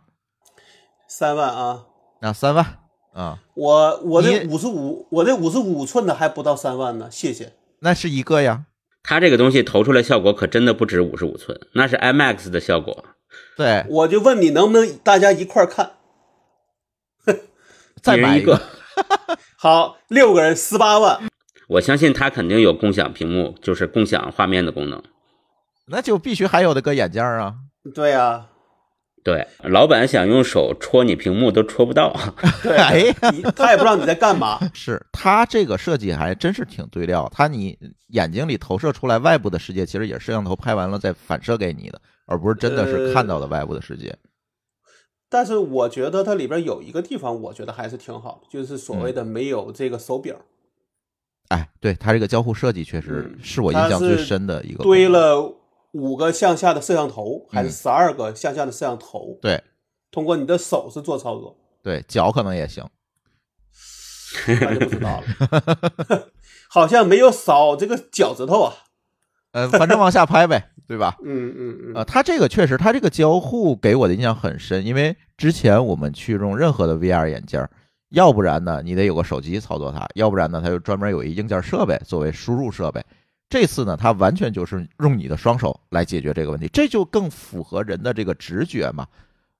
[1.08, 1.86] 三万啊！
[2.20, 2.66] 那三万
[3.14, 7.54] 啊，我我这你五十五，我这五十五寸的还不到三万呢，谢谢。
[7.78, 8.66] 那是一个呀。
[9.02, 13.02] 它这个东西投出来效果可真的不止五十五寸，那是 IMAX 的效果。
[13.56, 15.92] 对，我就问你，能不能大家一块儿看？
[18.02, 18.60] 再买一个，
[19.56, 21.20] 好，六个人十八万，
[21.68, 25.02] 我相信它肯定有共享屏幕，就是共享画面的功能。
[25.86, 27.54] 那就必须还有的搁眼镜啊。
[27.94, 28.46] 对呀，
[29.22, 32.14] 对，老板想用手戳你屏幕都戳不到。
[32.62, 33.12] 对，哎
[33.54, 34.58] 他也不知道你在干嘛。
[34.72, 37.78] 是他这个设计还真是挺对料，他你
[38.08, 44.14] 眼睛里投射出来外部的世界，其实也是摄像头拍完了再反射给你的，而不是真的是看到的外部的世界。
[45.34, 50.32] 但是我觉得它里边有一个地方，我觉得还是挺好的，就是所谓的没有这个手柄，
[51.48, 54.84] 哎，对它这个交互设计确实嗯是我印象最深的一个。
[54.84, 55.56] 堆了
[55.90, 59.60] 五个向下的摄像头，还是嗯十二个向下的摄像头，对
[60.12, 62.88] 通过你的手是做操作，对，脚可能也行。
[64.46, 66.28] 那就不知道了。
[66.70, 68.74] 好像没有扫这个脚趾头啊。
[69.50, 71.16] 呃，反正往下拍呗，对吧？
[71.24, 77.70] 嗯嗯嗯，呃，它这个确实，它这个交互给我的印象很深，因为之前我们去用任何的 VR 眼镜儿，
[78.10, 83.02] 要不然呢你得有个手机操作它，要不然呢它就专门有一硬件设备作为输入设备。
[83.48, 89.06] 这次呢，它完全就是用你的双手来解决这个问题，这就更符合人的这个直觉嘛，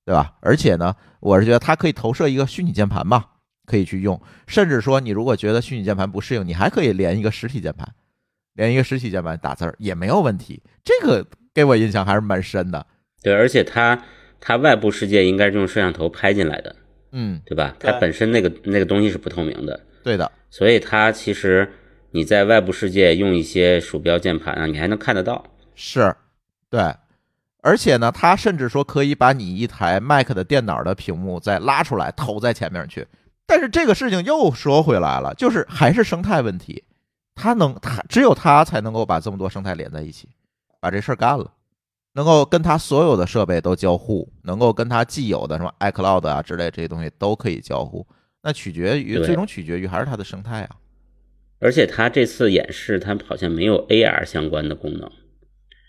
[0.05, 0.33] 对吧？
[0.41, 3.25] 而且呢，我是觉得它可以投射一个虚拟键盘嘛，
[3.67, 7.87] 可以去用，甚至说你如果觉得虚拟键盘不适应，你还可以连一个实体键盘，
[8.55, 10.63] 连一个实体键盘打字儿也没有问题。
[10.83, 12.87] 这个给我印象还是蛮深的。
[13.23, 14.03] 对，而且它
[14.41, 16.77] 它外部世界应该是用摄像头拍进来的，
[17.13, 17.75] 嗯，对吧？
[17.79, 21.71] 它本身那个那个东西是不透明的，对的，所以它其实
[22.11, 25.45] 你在外部世界用一些鼠标、键盘啊，你还能看得到。
[25.75, 26.15] 是，
[26.69, 26.95] 对，
[27.63, 33.07] 而且呢，它甚至说可以把你一台 Mac 的电脑的屏幕再拉出来投在前面去。
[33.47, 36.85] 但是这个事情又说回来了，就是还是生态问题，
[37.35, 40.29] 它能，他只有他才能够把这么多生态连在一起，
[40.81, 41.51] 把这事儿干了，
[42.13, 48.07] 能够跟他所有的设备都交互，能够跟他既有的什么 iCloud 啊之类这些东西都可以交互。
[48.43, 50.77] 那取决于最终取决于还是它的生态啊。
[51.61, 55.11] 而且它这次演示，它好像没有 AR 相关的功能，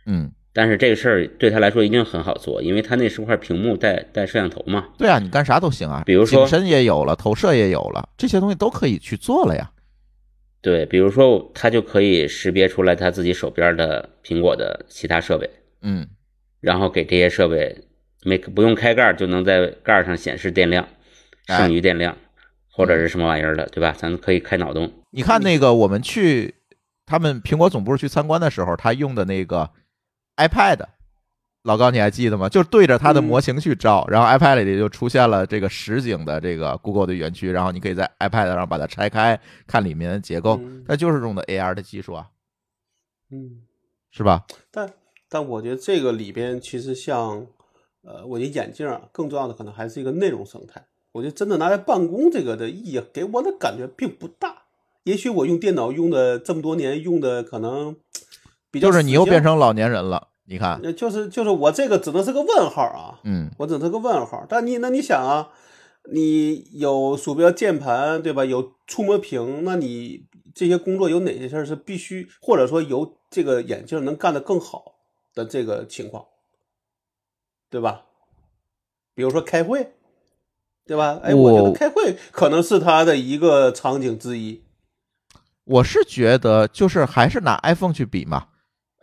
[0.06, 4.86] 嗯，但是这个事儿对他来说一定很好做，因为他那是块屏幕带带摄像头嘛。
[4.98, 9.70] 对啊，你干啥都行啊，比如说景深也有了，投射也有了，这些东西都可以去做了呀。
[10.66, 15.48] 对，比如说它就可以识别出来他自己手边的苹果的其他设备，
[15.84, 16.08] 嗯，
[16.60, 17.86] 然后给这些设备
[18.24, 20.84] 没不用开盖就能在盖上显示电量、
[21.46, 22.18] 哎剩余电量
[22.72, 23.94] 或者是什么玩意儿的，对吧？
[23.96, 24.92] 咱可以开脑洞。
[25.12, 26.56] 你看那个我们去
[27.06, 29.70] 他们苹果总部去参观的时候，他用的那个
[30.38, 30.80] iPad，
[31.66, 32.48] 老高你还记得吗？
[32.48, 42.28] 就对着它的模型去照，然后 iPad 里就出现了这个实景的这个 Google 的园区，然后你可以在 iPad 上把它拆开，看里面的结构嗯，它就是用的 AR 的技术啊，
[43.32, 43.64] 嗯，
[44.12, 44.46] 是吧？
[44.70, 44.94] 但
[45.28, 47.48] 但我觉得这个里边其实像，
[48.04, 50.86] 呃，我觉得眼镜啊，更重要的可能还是一个内容生态。
[51.14, 54.64] 我觉得真的拿来办公这个的意义，给我的感觉并不大。
[55.04, 57.96] 也许我用电脑用的这么多年，用的可能
[58.70, 64.46] 比较就是你又变成老年人了，你看，呃，就是就是我这个只能是个问号啊，嗯，我只能是个问号。
[64.48, 65.50] 但你那你想啊，
[66.12, 68.46] 你有鼠标、键盘，对吧？
[68.46, 74.96] 有触摸屏，那你这些工作有哪些事儿是必须，或者说由这个眼镜能干得更好
[75.34, 76.26] 的这个情况，
[77.70, 78.04] 对吧？
[79.16, 79.94] 比如说开会，
[80.86, 81.20] 对吧？
[81.24, 84.62] 哎，我觉得开会可能是它的一个场景之一。
[85.64, 88.50] 我是觉得就是还是拿 iPhone 去比嘛，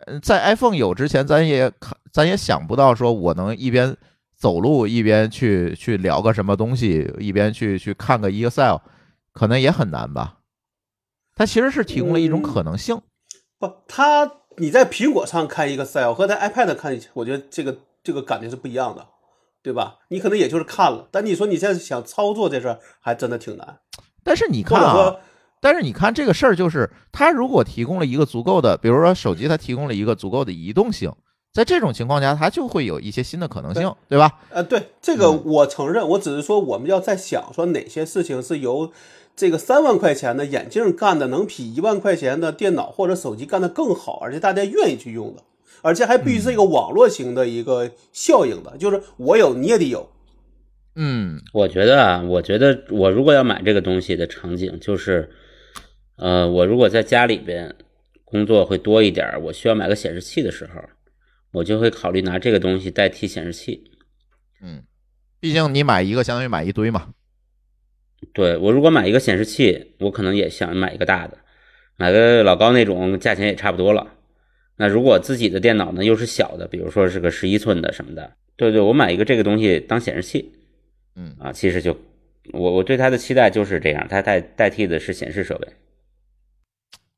[0.05, 3.95] 嗯，在 iPhone 有之前，咱也看，咱也想不到说我能一边
[4.35, 8.77] 走路一边去去聊个什么东西，一边去去看个 Excel，
[9.31, 10.39] 可能也很难吧。
[11.35, 13.01] 它其实是提供了一种可能性，
[13.57, 19.07] 不，它你在苹果上看一个 Excel 和在 iPad 看，我觉得这个这个感觉是不一样的，
[19.63, 19.99] 对吧？
[20.09, 23.79] 你可能也就是看了，但你说你现在想操作这事儿，还真的挺难。
[24.23, 25.19] 但是你看啊，者说，
[25.63, 31.09] 但是你看这个事儿，就是它如果提供了一个足够的，比如说手机，它提供了一个足够的移动性，
[31.53, 34.39] 在这种情况下，它就会有一些新的可能性，对吧？
[34.49, 38.91] 呃，对这个嗯我承认，我只是说我们要在想说哪些事情是由
[39.37, 45.43] 这个三万块钱的眼镜干的能比一万块钱的电脑或者手机干得更好，而且大家愿意去用的，
[45.81, 50.09] 而且还必须是一个网络型的一个效应的，就是我有你也得有。
[50.95, 55.31] 嗯我觉得啊，我觉得我如果要买这个东西的场景，就是，
[56.15, 57.75] 呃，我如果在家里边
[58.23, 60.81] 工作会多一点儿，我需要买个显示器的时候，
[61.51, 63.91] 我就会考虑拿这个东西代替显示器。
[64.61, 64.83] 嗯，
[65.39, 67.13] 毕竟你买一个相当于买一堆嘛。
[68.31, 71.37] 对我如果买一个显示器，我可能也想买一个大的，
[71.97, 74.13] 买个老高那种，价钱也差不多了。
[74.77, 80.53] 那如果自己的电脑呢又是小的，比如说是个十一寸的什么的，对对，我买一个这个东西当显示器
[81.15, 81.95] 嗯，啊，其实就
[82.53, 85.67] 我我对它的期待就是这样，它代代替的是显示设备。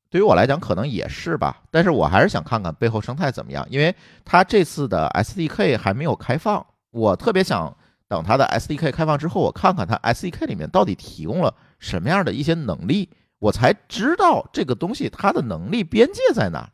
[0.10, 3.94] 对于我来讲可能也是吧，但是我还是想看看背后生态怎么样，因为
[4.24, 7.76] 它这次的 SDK 还没有开放，我特别想
[8.08, 16.70] 等它的 SDK 开放之后，我看看它 SDK 里面到底提供了什么样的一些能力，我才知道这个东西它的能力边界在哪。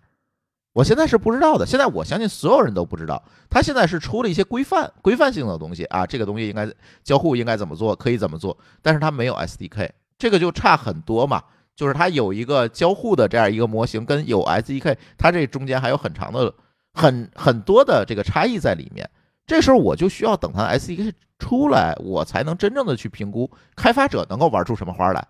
[0.73, 3.21] 我现在是不知道的，现在我相信所有人都不知道。
[3.49, 6.65] 它现在是出了一些规范、规范性的东西啊，这个东西应该
[7.03, 11.43] 交互应该怎么做，可以怎么做，但是它没有 SDK，这个就差很多嘛。
[11.81, 16.53] 就是它有一个交互的这样一个模型，跟有 SDK，它这中间还有很长的、
[16.93, 19.09] 很很多的这个差异在里面。
[19.47, 25.27] 这时候我就需要等它 SDK 出来，我才能真正的去评估开发者能够玩出什么花来。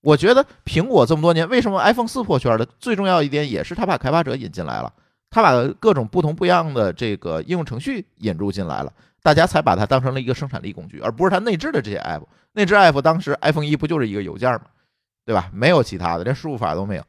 [0.00, 2.66] 我觉得苹果这么多年，为什么 iPhone 四破圈了？
[2.80, 4.92] 最重要一点也是它把开发者引进来了，
[5.30, 8.92] 它把各种不同不一样的这个应用程序引入进来了，
[9.22, 12.24] 大家才把它当成了一个生产力工具，而不是它内置的这些 App。
[12.54, 14.62] 内置 App 当时 iPhone 一不就是一个邮件吗？
[15.24, 15.50] 对吧？
[15.52, 17.04] 没有其他的，连输入法都没有，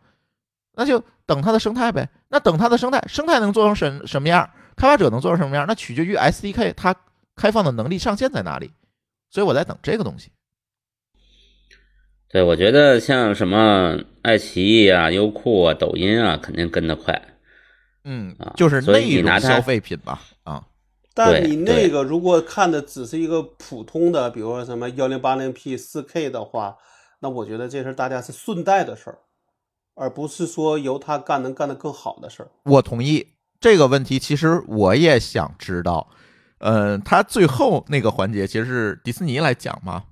[0.75, 2.09] 那就等它的生态呗。
[2.29, 4.49] 那等它的生态，生态能做成什什么样？
[4.75, 5.65] 开发者能做成什么样？
[5.67, 6.95] 那取决于 SDK 它
[7.35, 8.71] 开放的能力上限在哪里。
[9.29, 10.31] 所以我在等这个东西。
[12.29, 17.19] 对，我觉得像什么爱奇艺啊、优酷啊、抖音啊，肯定跟得快。
[18.03, 20.21] 嗯，就是内容消费品吧。
[20.43, 20.63] 啊，
[21.13, 26.75] 但你那个如果看的只是一个普通的，比如说什么幺零八零 P 四 K 的话，
[27.23, 29.17] 那我觉得这事大家是顺带的事儿，
[29.95, 32.51] 而不是说由他干能干得更好的事儿。
[32.65, 33.25] 我同意
[33.61, 36.09] 这个问题，其实我也想知道。
[36.57, 40.03] 嗯，他最后那个环节其实是迪士尼来讲嘛。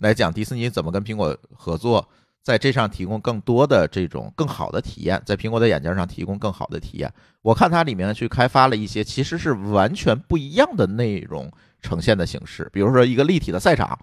[0.00, 2.08] 来讲迪士尼怎么跟苹果合作，
[2.42, 7.12] 在这上提供更多的这种更好的体验，在苹果的眼镜上提供更好的体验。
[7.42, 13.98] 我看它里面去开发了一些其实是完全不一样的内容呈现的形式，比如说一个立体的赛场，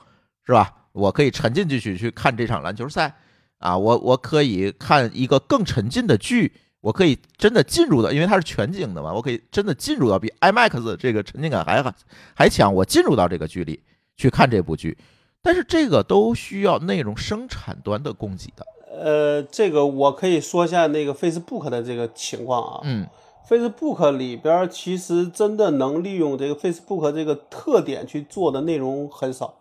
[0.45, 0.71] 是吧？
[0.95, 3.13] 我可以沉浸进去去看这场篮球赛
[3.57, 11.83] 啊，我我可以看一个更沉浸的剧，我可以真的进入到，因为它是全景的嘛，我可以真的进入到比 IMAX 这个沉浸感还
[12.33, 13.81] 还强，我进入到这个剧里
[14.15, 14.97] 去看这部剧。
[15.41, 18.65] 但是这个都需要内容生产端的供给的。
[18.97, 22.81] 呃，这个我可以说一下那个 Facebook 的这个情况啊。
[22.83, 23.05] 嗯
[23.47, 29.53] ，Facebook 里边其实真的能利用这个 Facebook 这个特点去做的内容很少。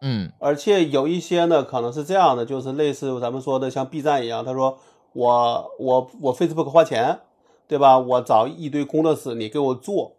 [0.00, 4.78] 嗯，而且有一些呢，可能是这样的，就是类似咱们说的像 B 站一样，他说
[5.12, 7.20] 我我我 Facebook 花钱，
[7.66, 7.98] 对吧？
[7.98, 10.12] 我找一堆工作室，你给我做。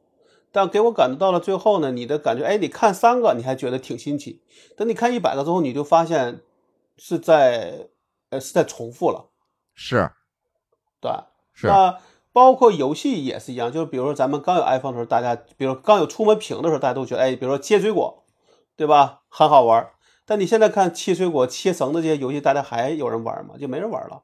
[0.49, 4.41] 但给我感觉到了最后呢，你的感觉，哎，你看三个你还觉得挺新奇，
[4.75, 6.41] 等你看一百个之后，你就发现
[6.97, 7.89] 是在
[8.29, 9.29] 呃是在重复了，
[9.75, 10.09] 是，
[10.99, 11.11] 对，
[11.53, 11.67] 是。
[11.67, 11.99] 那
[12.31, 18.23] 包括游戏也是一样，就是比如说咱们刚有 iPhone 的时候，大家比如刚有触摸屏的时候，大家都觉得，哎，比如说切水果，
[18.77, 19.89] 对吧，很好玩。
[20.25, 23.55] 但你现在看切水果、切绳子这些游戏，大家还有人玩吗？
[23.59, 24.23] 就没人玩了。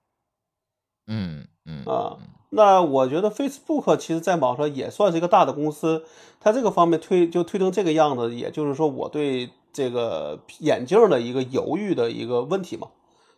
[1.08, 2.18] 嗯嗯啊。
[2.51, 6.06] 那我觉得 Facebook 其实，在网上也算是一个大的公司，
[6.39, 12.89] 它这个方面推就推成这个样子，也就是说，我对这个眼镜的一个犹豫的一个问题嘛。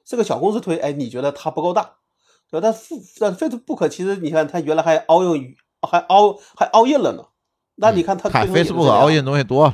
[0.04, 1.92] 这个小公司推，哎，你觉得它不够大，
[2.52, 2.70] 对吧？
[2.70, 2.76] 但
[3.20, 7.24] 但 Facebook 其实你看，它原来还 all in 还 all 还 all in 了呢。
[7.76, 9.74] 那你看它 Facebook all in 东西多，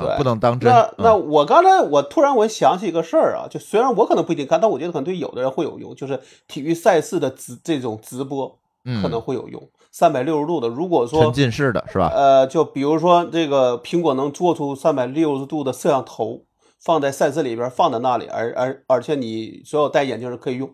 [0.00, 0.70] 对，不能当真。
[0.70, 8.58] 那那我刚才我突然我想起一个事儿啊，就虽然我可能不一定看，但我觉得可能对有的人会有用，就是体育赛事的直这种直播。
[9.00, 10.68] 可能会有用，三百六十度的。
[10.68, 12.12] 如果说沉浸式的是吧？
[12.14, 16.42] 呃，就比如说这个苹果能做出三百六十度的摄像头，
[16.78, 20.68] 放在赛事里边，放在那里，而而而且你所有戴眼镜的可以用，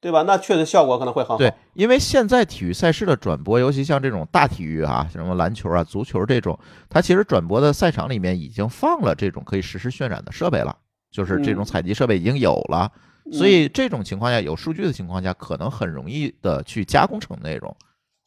[0.00, 0.22] 对吧？
[0.22, 1.38] 那确实效果可能会很好。
[1.38, 6.56] 对，因为现在体育赛事的转播，尤其像这种大体育啊，什么篮球啊、足球这种，
[6.88, 10.76] 它其实转播的赛场里面已经放了这种可以实时渲染的设备了，
[11.10, 12.90] 就是这种采集设备已经有了。
[13.32, 17.74] 所以这种情况下，有数据的情况下，可能很容易的去加工成内容。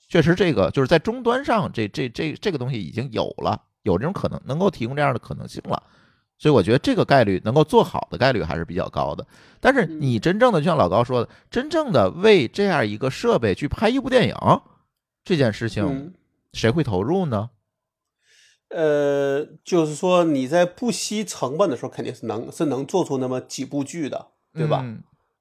[0.09, 5.82] 确实，这个就是在终端上，这这这这个东西已经有了，有这种可能，能够提供这样的可能性了。
[6.40, 9.28] 所以我觉得这个概率能够做好的概率还是比较高的。
[9.60, 14.36] 但是你真正的就像老高说的，真正的为这样一个设备去拍一部电影，
[15.24, 16.16] 这件事情
[16.54, 17.52] 谁会投入呢？
[18.70, 24.30] 呃，就是说你在不惜成本的时候，肯定是能是能做出那么几部剧的。
[24.52, 24.84] 对吧？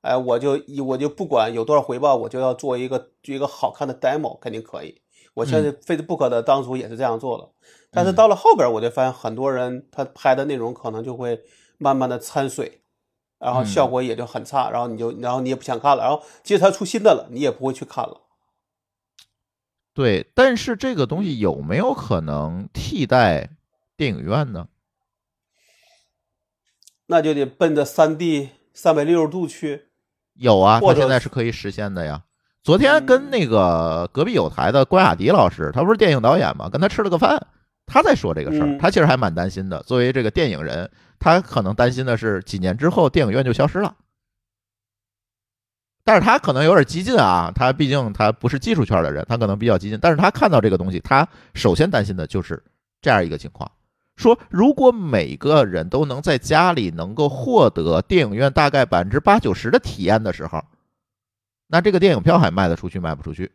[0.03, 5.01] 哎，我就我就不管有多少回报，我就要做一个一个好看的 demo，肯定可以。
[5.39, 7.49] 我相信 Facebook 的当初也是这样做的，
[7.91, 11.41] 但是到了后边，我就发现很多人他拍的内容可能就会
[11.79, 12.81] 慢慢的掺水，
[13.39, 18.21] 然后效果也就很差，然后你就然后你也不想看了，然后即使他出新的了，你也不会去看了。
[19.95, 23.51] 对，但是这个东西有没有可能替代
[23.97, 24.69] 电影院呢？
[27.07, 28.51] 那就得奔着三 D。
[28.75, 29.89] 三百六十度去，
[30.35, 32.23] 有啊，或者他现在是可以实现的呀。
[32.69, 37.47] 昨天跟那个隔壁有台的关雅迪老师，他不是电影导演吗，跟他吃了个饭，
[37.87, 39.83] 他在说这个事儿，嗯他其实还蛮担心的。
[39.85, 43.95] 作为这个电影人，他可能担心的是几年之后电影院就消失了。
[46.05, 49.99] 但是他可能有点激进啊，他毕竟他不是技术圈的人，他可能比较激进。
[49.99, 52.63] 但是他看到这个东西，他首先担心的就是
[53.01, 53.71] 这样一个情况：
[54.17, 60.63] 说如果每个人都能在家里能够获得电影院大概百分之八九十的体验的时候，
[61.69, 63.53] 那这个电影票还卖得出去卖不出去？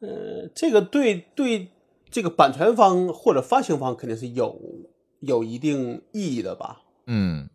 [0.00, 1.68] 呃，这个对对
[2.10, 4.60] 这个版权方或者发行方肯定是有
[5.20, 6.80] 有一定意义的吧。
[7.06, 7.48] 嗯，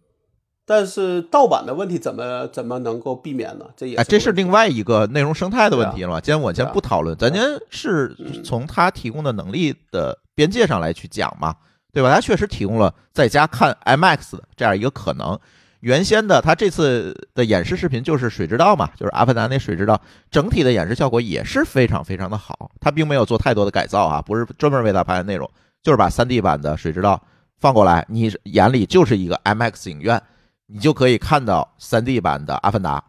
[0.65, 3.65] 但是盗版的问题怎么怎么能够避免呢？
[3.76, 6.20] 这也哎，这是另外一个内容生态的问题了。
[6.22, 11.55] 今天我先不讨论，咱先是嗯从他提供的能力的边界上来去讲嘛，
[11.91, 12.13] 对吧？
[12.13, 15.39] 他确实提供了在家看 IMAX 的这样一个可能。
[15.82, 20.01] 原先的他这次的演示视频就是水之道嘛，就是阿凡达那水之道，
[20.32, 22.71] 整体的演示效果也是非常非常的好。
[22.80, 25.49] 他并没有做太多的改造啊，不是专门为他拍的内容，
[25.84, 27.21] 就是把 3D 版的水之道
[27.59, 30.21] 放过来，你眼里就是一个 IMAX 影院，
[30.65, 33.03] 你就可以看到 3D 版的阿凡达，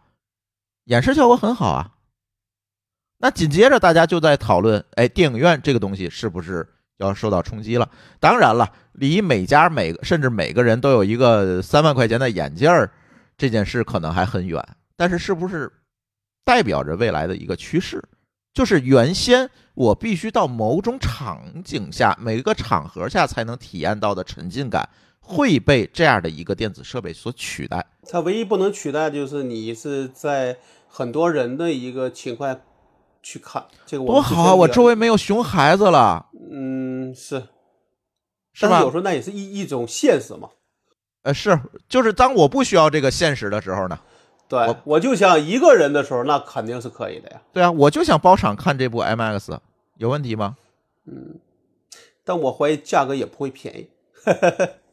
[0.85, 1.93] 演示效果很好啊。
[3.21, 6.69] 那紧接着大家就在讨论，哎，电影院这个东西是不是
[6.99, 7.91] 要受到冲击了？
[8.21, 12.91] 当然了，离每家每甚至每个人都有一个三万块钱的眼镜儿
[13.37, 14.63] 这件事可能还很远，
[14.97, 15.73] 但是是不是
[16.45, 18.03] 代表着未来的一个趋势？
[18.53, 24.89] 就是原先我必须到某种场景下、每个场合下才能体验到的沉浸感，
[25.21, 27.87] 会被这样的一个电子设备所取代。
[28.11, 30.57] 它唯一不能取代就是你是在
[30.89, 32.59] 很多人的一个情况
[33.23, 34.55] 去看这个我多好啊！
[34.55, 37.43] 我周围没有熊孩子了，嗯是
[38.53, 40.51] 是吧是有时候那也是一一种现实嘛。
[41.23, 41.59] 呃，是，
[41.89, 43.99] 就是当我不需要这个现实的时候呢，
[44.49, 47.43] 对我我就想一个人的时候，那肯定是可以的呀。
[47.53, 49.59] 对啊，我就想包场看这部 IMAX，
[49.97, 50.57] 有问题吗？
[51.07, 51.41] 嗯
[52.25, 53.89] 但我怀疑价格也不会便宜。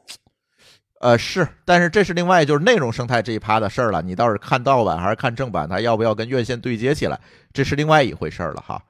[1.06, 4.02] 呃，是，但是这是另外就是内容生态这一趴的事儿了。
[4.02, 7.20] 你倒是看盗版还是看正版，它要不要跟院线对接起来，
[7.54, 8.82] 这是另外一回事儿了哈。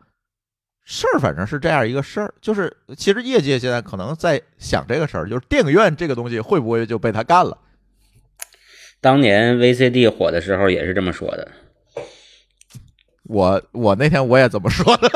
[0.86, 7.58] 事儿反正是这样一个事儿，就是其实业界现在可能在想这个事儿，就是电影院这个东西会不会就被他干了？
[9.02, 11.52] 当年 VCD 火的时候也是这么说的。
[13.24, 15.12] 我我那天我也这么说的，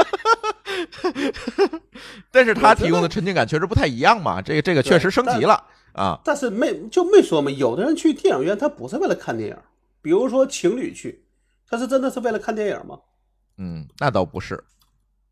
[2.30, 5.64] 但是他提供的沉浸感确实不太一样嘛，这个这个确实升级了
[6.00, 6.20] 啊。
[6.24, 9.58] 但是没就没说嘛，有的人去电影院他不是为了看电影，
[10.02, 11.26] 比如说情侣去，
[11.68, 13.00] 他是真的是为了看电影吗？
[13.58, 14.64] 嗯，那倒不是，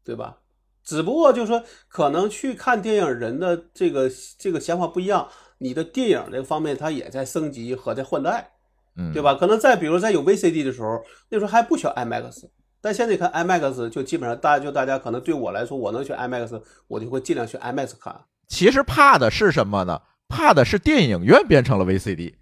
[0.03, 0.37] 对吧？
[0.83, 8.51] 只不过就是说，可能去看电影人的这个这个想法不一样，你的电影这个方面它也在升级和在换代，
[8.95, 9.35] 嗯，对吧？
[9.35, 12.49] 可能在比如在有 VCD 的时候，那时候还不选 IMAX，
[12.79, 18.17] 但现在你看 IMAX 就基本上大家就大家可能对我来说，我能选 IMAX，我就会尽量选 IMAX 看。
[18.47, 20.01] 其实怕的是什么呢？
[20.27, 22.33] 怕的是电影院变成了 VCD，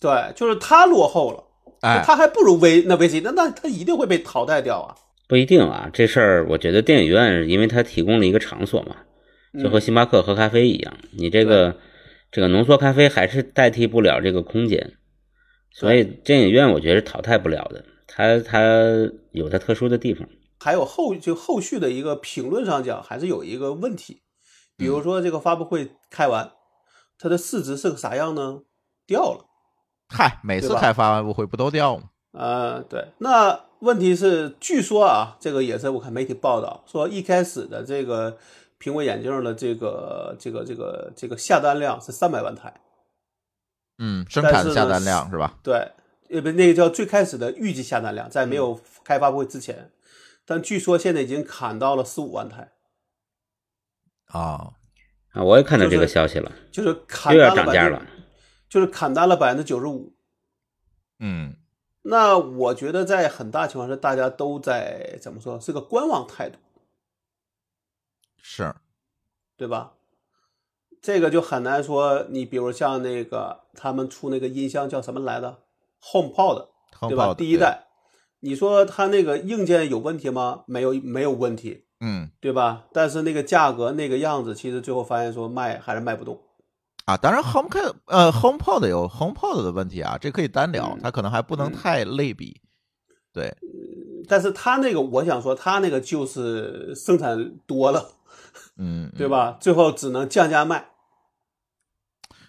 [0.00, 1.44] 对，就是它落后了，
[1.80, 4.94] 哎，它还不如 V 那 VCD，那那它一定会被淘汰掉啊。
[5.28, 8.96] 不一定啊，这事儿我觉得电影院因为它提供了一个场所嘛，
[9.60, 11.78] 就和嗯星巴克喝咖啡一样，你这个
[12.30, 14.92] 这个浓缩咖啡还是代替不了这个空间，
[15.72, 18.60] 所以电影院我觉得是淘汰不了的，它它
[19.32, 20.28] 有它特殊的地方。
[20.60, 24.22] 还有后就后续的一个评论上讲，还是有一个问题，
[24.76, 26.50] 比如说这个发布会开完，
[27.18, 28.62] 它的市值是个啥样呢？
[29.06, 29.46] 掉了。
[30.08, 32.10] 嗨，每次开发布会不都掉吗？
[32.32, 38.36] 呃，对，那问题是，据说啊，这个也是我看媒体报道说，一开始的这个
[38.78, 42.72] 苹果眼镜的这个这个这个这个下单量是三百万台，
[43.98, 45.58] 嗯，生产下单量是吧？
[45.62, 45.92] 对，
[46.30, 49.90] 呃不，那个叫最开始的预计下单量，在没嗯有开发布会之前，
[50.44, 52.72] 但据说现在已经砍到了十五万台，
[54.26, 54.72] 啊，
[55.36, 58.04] 啊，我也看到这个消息了，就是砍又要涨价了。
[58.68, 60.16] 就是砍单了百分之九十五。
[61.18, 61.56] 嗯，
[62.02, 66.58] 那我觉得在很大情况下，大家都在怎么说，是个观望态度。
[68.40, 68.74] 是，
[69.56, 69.94] 对吧？
[71.02, 72.26] 这个就很难说。
[72.30, 75.62] 你比如像那个他们出那个音箱叫什么来着
[76.02, 76.68] ？HomePod，
[77.08, 77.86] 对吧第一代，
[78.40, 80.64] 你说它那个硬件有问题吗？
[80.66, 82.84] 没有，没有问题，嗯对吧？
[82.92, 86.40] 但是那个价格那个样子，其实最后发现说卖还是卖不动。
[87.06, 92.60] 啊，当然 HomePod 呃 HomePod 有 HomePod 的问题啊，这可以单聊嗯，它可能还不能嗯太类比。
[93.32, 93.54] 对，
[94.28, 98.14] 但是它那个，我想说，它那个就是生产多了，
[98.76, 99.56] 嗯， 对吧？
[99.60, 100.88] 最后只能降价卖。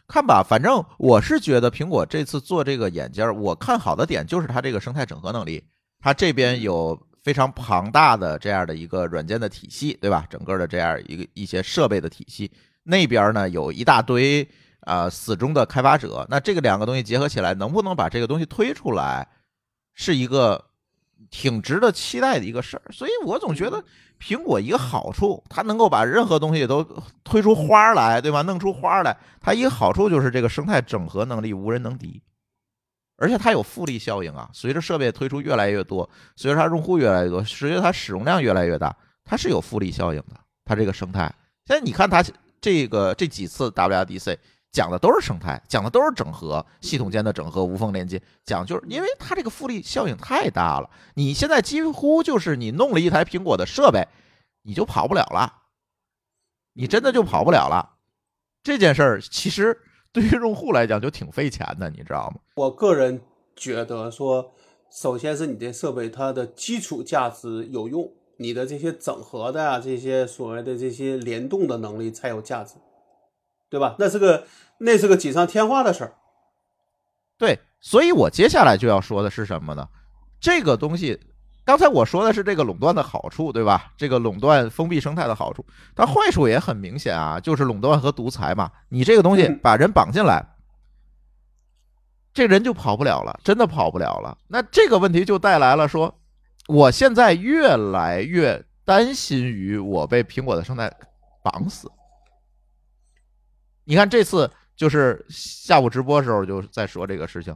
[0.08, 5.66] 看吧，反正我是觉得苹果这次做这个眼镜，我看好的点就是它这个生态整合能力，
[6.00, 10.26] 它这边有非常庞大的这样的一个软件的体系，对吧？
[10.30, 12.50] 整个的这样一个一些设备的体系，
[12.84, 14.48] 那边呢有一大堆
[14.80, 19.28] 啊死忠的开发者，那这个两个东西结合起来，能不能把这个东西推出来，
[19.94, 20.64] 是一个
[21.30, 22.84] 挺值得期待的一个事儿。
[22.94, 23.84] 所以我总觉得。
[24.20, 26.84] 苹果一个好处，它能够把任何东西都
[27.24, 28.42] 推出花来，对吧？
[28.42, 32.20] 弄出花来，它一个好处就是这个生态整合能力无人能敌，
[33.18, 34.50] 而且它有复利效应啊。
[34.54, 38.96] 随着设备推出越来越多，随着它用户越来越多，随着它使用量越来越大，
[39.26, 40.40] 它是有复利效应的。
[40.64, 41.24] 它这个生态，
[41.66, 42.24] 现在你看它
[42.62, 44.38] 这个这几次 WDC。
[44.70, 48.22] 讲的都是生态，讲的都是整合系统间的整合、无缝连接。
[48.44, 54.06] 讲就是因为它这个复利效应太大了，你现在几乎就是你弄了一台苹果的设备，
[54.64, 55.52] 你就跑不了了，
[56.74, 57.96] 你真的就跑不了了。
[58.62, 59.80] 这件事儿其实
[60.12, 62.42] 对于用户来讲就挺费钱的，你知道吗？
[62.56, 63.22] 我个人
[63.56, 64.54] 觉得说，
[64.90, 72.76] 首先是你这设备它的基础价值有用，你的这些整合的啊，这些所谓的这些联动的能力才有价值。
[73.70, 73.98] 对吧？
[74.00, 74.48] 那是个
[74.78, 76.16] 那是个锦上添花的事儿。
[77.38, 79.90] 对，所以我接下来就要说的是什么呢？
[80.40, 81.20] 这个东西，
[81.68, 83.92] 刚才我说的是这个垄断的好处，对吧？
[83.98, 88.72] 这个垄断封闭生态的好处，它坏处也很明显啊，就是垄断和独裁嘛。
[88.88, 90.56] 你这个东西把人绑进来，
[92.34, 94.38] 这人就跑不了了，真的跑不了了。
[94.48, 96.18] 那这个问题就带来了说，
[96.70, 100.90] 我现在越来越担心于我被苹果的生态
[101.44, 101.92] 绑死。
[103.84, 107.54] 你看这次就是下午直播时候就在说这个事情，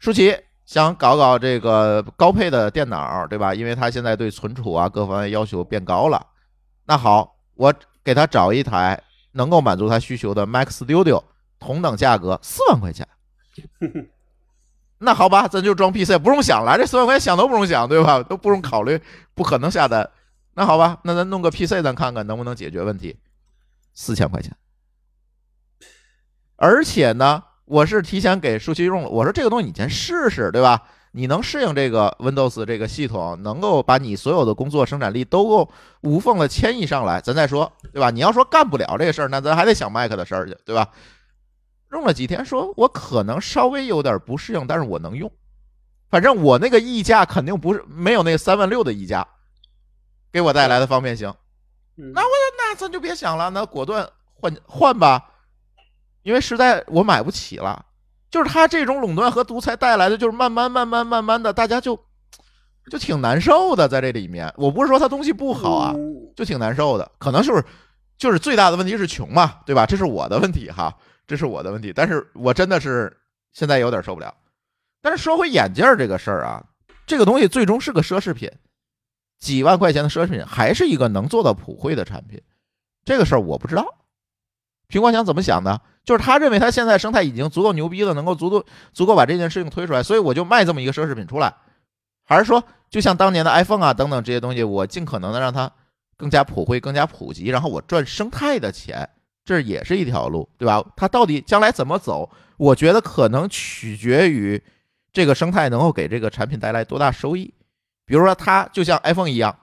[0.00, 0.36] 舒淇
[0.70, 3.52] 想搞搞这个高配的电脑，对吧？
[3.52, 6.24] 因为他现在对存储啊各方面要求变高了。
[6.84, 9.02] 那好，我给他找一台
[9.32, 11.24] 能够满足他需求的 Mac Studio，
[11.58, 13.04] 同等价格四万块钱。
[14.98, 18.22] 那好吧，咱就装 PC，不用想了，这四万块钱想都不用想，对吧？
[18.22, 19.02] 都不用考虑，
[19.34, 20.08] 不可能下单。
[20.54, 23.18] 那好吧，那咱弄个 PC，咱看看能不能解决问题。
[23.92, 24.56] 四千块钱。
[26.54, 29.08] 而且呢，我是提前给舒淇用了。
[29.08, 30.82] 我说这个东西你先试试，对吧？
[31.12, 38.10] 你能适应这个 Windows 这个系统，能够把你所有的工作生产力都够无缝的迁移上来，咱再说，对吧？
[38.10, 40.88] 你要说干不了这个事儿，那咱还得想 Mac 的事儿去，对吧？
[41.92, 45.30] 用了几天，说我可能稍微有点不适应，但是我能用。
[46.10, 49.24] 反正我那个溢价肯定不是没有那三万六的溢价
[50.32, 51.32] 给我带来的方便性。
[51.94, 55.24] 那我那咱就别想了，那果断换换吧。
[56.22, 57.84] 因为实在我买不起了，
[58.30, 61.98] 就是他这种垄断和独裁带来的，就是慢慢慢慢慢慢的，大家就
[62.90, 64.52] 就挺难受的在这里面。
[64.56, 65.94] 我不是说他东西不好啊，
[66.36, 67.10] 就挺难受的。
[67.18, 67.64] 可能就是
[68.18, 69.86] 就是最大的问题是穷嘛，对吧？
[69.86, 70.94] 这是我的问题哈，
[71.26, 71.92] 这是我的问题。
[71.94, 73.16] 但是我真的是
[73.52, 74.34] 现在有点受不了。
[75.00, 76.62] 但是说回眼镜这个事儿啊，
[77.06, 78.50] 这个东西最终是个奢侈品，
[79.38, 82.40] 几万块钱的奢侈品，还是一个能做到普惠的产品。
[83.04, 83.86] 这个事儿我不知道。
[84.88, 85.80] 苹果想怎么想的？
[86.04, 91.54] 就是他认为他现在生态已经足够牛逼了，能够足够足够把这件事情推出来，所以我就卖这么一个奢侈品出来，
[92.24, 95.70] 还是说就像当年的 iPhone 啊等等这些东西，我尽可能的让它
[96.16, 99.08] 更加普惠、更加普及，然后我赚生态的钱，
[99.44, 100.84] 这也是一条路，对吧？
[100.96, 102.30] 它到底将来怎么走？
[102.56, 104.60] 我觉得可能取决于
[105.12, 107.52] 这个生态能够给这个产品带来多大收益。
[108.06, 109.58] 比如说，它就像 iPhone 一样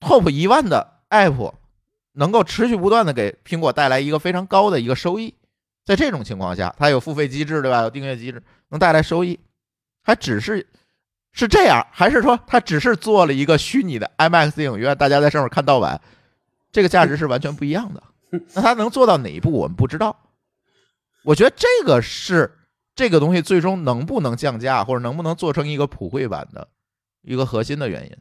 [0.00, 1.52] ，Top 一万的 App。
[2.14, 5.34] 能够持续不断的给苹果带来一个非常高的一个收益，
[5.84, 7.82] 在这种情况下，它有付费机制，对吧？
[7.82, 9.38] 有订阅机制，能带来收益，
[10.02, 10.66] 还只是
[11.32, 16.00] 是这样，还是说它只是做了一个虚拟的 IMAX 影院，大家在上面看盗版，
[16.70, 18.02] 这个价值是完全不一样的。
[18.54, 20.16] 那它能做到哪一步，我们不知道。
[21.24, 22.50] 我觉得这个是
[22.94, 26.66] 这个东西最终能不能降价，或者能不能做成一个普惠版的
[27.22, 28.16] 一个核心的原因。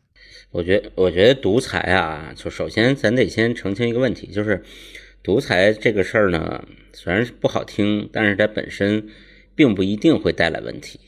[0.51, 4.63] 我觉得，我觉得独裁啊，就首先咱得先澄清一个问题，就是
[5.23, 6.63] 独裁这个事儿呢，
[6.93, 9.07] 虽然是不好听，但是它本身
[9.55, 10.99] 并不一定会带来问题。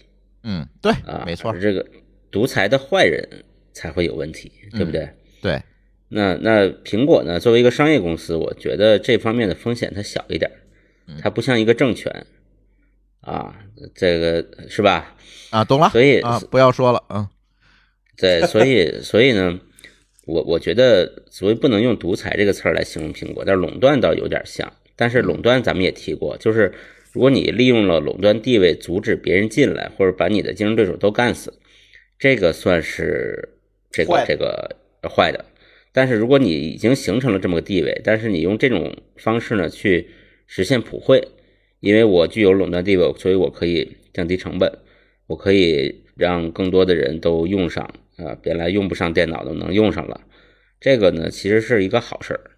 [0.44, 1.86] 嗯，对啊，没错，这个
[2.30, 5.10] 独裁的坏人才会有问题，对不对？
[5.42, 5.62] 对。
[6.10, 10.52] 那那苹果呢，作为一个商业公司，我觉得这方面的风险它小一点，
[11.20, 12.28] 它不像一个政权
[13.22, 13.56] 啊，
[13.96, 15.16] 这个是吧？
[15.50, 15.90] 啊，懂了。
[15.90, 17.30] 所以啊，不要说了，啊。
[18.16, 19.60] 对，所以所以呢，
[20.26, 24.72] 我我觉得所以不能用独裁这个词儿来形容苹果，但是垄断倒有点像。
[24.96, 26.72] 但是垄断咱们也提过，就是
[27.12, 31.54] 如果你利用了垄断地位阻止别人进来，或者把你的竞争对手都干死，
[32.20, 33.50] 这个算是
[33.92, 34.78] 这个这个
[35.10, 35.44] 坏的。
[35.92, 40.08] 但是如果你已经形成了这么个地位，但是你用这种方式呢去
[40.48, 41.28] 实现普惠，
[41.80, 44.80] 因为我具有垄断地位，所以我可以降低成本，
[45.28, 47.94] 我可以让更多的人都用上
[48.24, 50.22] 啊，原来用不上电脑的能用上了。
[50.80, 52.52] 这个呢，其实是一个好事儿。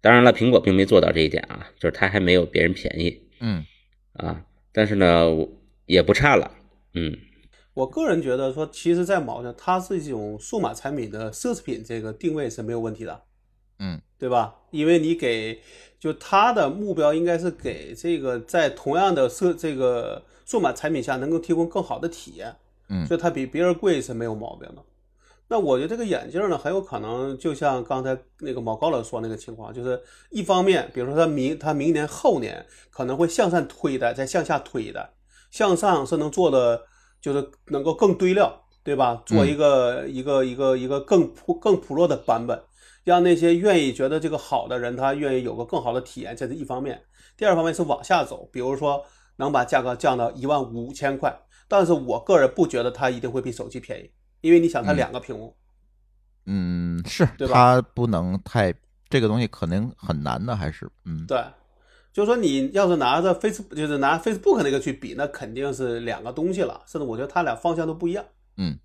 [0.00, 3.28] 当然了，苹果并没做到这一点啊，就是它还没有别人便宜。
[3.40, 3.64] 嗯
[4.14, 5.28] 啊，但是呢，
[5.86, 6.50] 也不差了。
[6.94, 7.16] 嗯，
[7.74, 13.22] 我个人觉得说，其实，在某上，它是一种数码产品的奢侈品，这个定位是没有问题的。
[13.78, 14.56] 嗯，对吧？
[14.70, 15.60] 因为你给，
[15.98, 22.54] 就它的目标应该是给这个在同样的设这个数码产品下能够提供更好的体验。
[22.88, 24.84] 嗯，所以它比别人贵是没有毛病的。
[25.52, 35.10] 那我觉得这个眼镜呢，很有可能就像刚才那个毛高老师说那个情况，就是一方面，比如说他明他明年后年可能会向上推的，再向下推的，
[35.50, 36.82] 向上是能做的，
[37.20, 39.22] 就是能够更堆料，对吧？
[39.26, 42.58] 做一个一个一个一个更普更普落的版本，
[43.04, 46.98] 让那些愿意觉得这个好的人，他愿意有个更好的体验，这是一方面。
[47.36, 49.04] 第二方面是往下走，比如说
[49.36, 51.38] 能把价格降到一万五千块，
[51.68, 54.10] 但是我个人不觉得它一定会比手机便宜。
[54.42, 55.56] 因为你想，它两个屏幕，
[56.46, 57.54] 嗯，是，对吧？
[57.54, 58.74] 它不能太
[59.08, 60.90] 这个东西可能很难的，还是？
[61.04, 61.42] 嗯，对，
[62.12, 68.24] 就是说你要是拿着 Facebook，就是拿 Facebook 那个去比，那肯定是两个东西了，甚至我觉得它俩方向都不一样，
[68.56, 68.76] 嗯，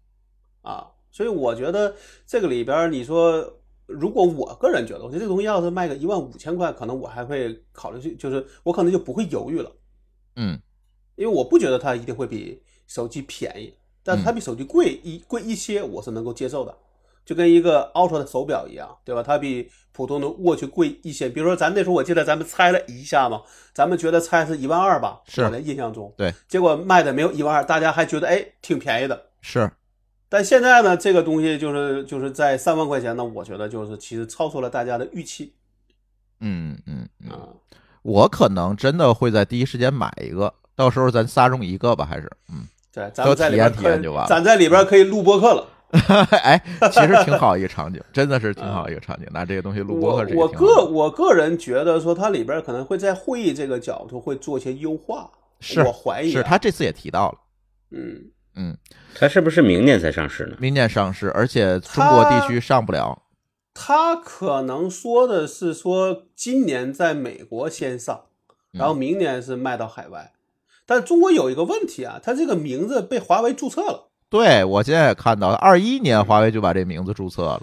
[0.62, 1.96] 啊，所以我觉得
[2.28, 9.72] 这个里边，你说如果我个人觉得，我觉得这个东西要是卖个一万五千块，可能我还会考虑去，就是我可能就不会犹豫了，
[10.36, 10.62] 嗯，
[11.16, 13.74] 因为我不觉得它一定会比手机便宜。
[14.08, 16.74] 但是它比手机贵一贵一些，我是能够接受的，
[17.26, 19.22] 就跟一个 Ultra 的手表一样，对吧？
[19.22, 21.28] 它比普通的 Watch 贵一些。
[21.28, 23.42] 比如说咱那时候，我记得咱们猜了一下嘛，
[23.74, 26.14] 咱们觉得猜是一万二吧，是我的印象中。
[26.16, 29.22] 对，结果卖的没有一万二，大家还觉得哎挺便宜的。
[29.42, 29.70] 是，
[30.30, 35.54] 但现在呢，这个东西就是就是在三万块钱呢，我觉得就是其实超出了大家的预期。
[36.40, 37.50] 嗯嗯嗯，啊，
[38.04, 42.66] 我可能真的会在第一时间买一个，到时候咱仨中一个吧，还是嗯。
[42.98, 44.28] 对，咱们在里边体验就完了。
[44.28, 45.68] 咱在里边可以录播客了。
[46.42, 46.60] 哎，
[46.92, 49.28] 其实挺好一个场景， 真的是挺好一个场景。
[49.32, 55.30] 拿这个东西录播客，我个我个人觉得说，它里边可能会在会议这个角度会做一些优化。
[55.60, 57.38] 是我怀疑，是他这次也提到了。
[57.92, 58.78] 嗯嗯，
[59.16, 60.58] 它是不是明年才上市呢？
[60.60, 63.22] 明年上市，而且中国地区上不了。
[63.74, 68.26] 他可能说的是说，今年在美国先上，
[68.72, 70.34] 然后明年是卖到海外。
[70.88, 74.08] 但中国有一个问题啊，它这个名字被华为注册了。
[74.30, 77.62] 对，我现在也看到，二一年华为就把这名字注册了。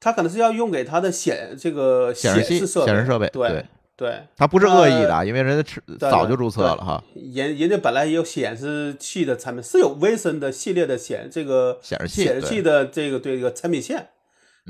[0.00, 3.28] 它可能是要用给它的显这个显示器、显示设备。
[3.28, 3.64] 对
[3.96, 7.02] 对，它不是恶意的，因为人家早就注册了哈。
[7.14, 14.08] 人人家本来也有显示器的产品，是有 Vision 的系列的显这个显示器显示器的这个对这个产品线。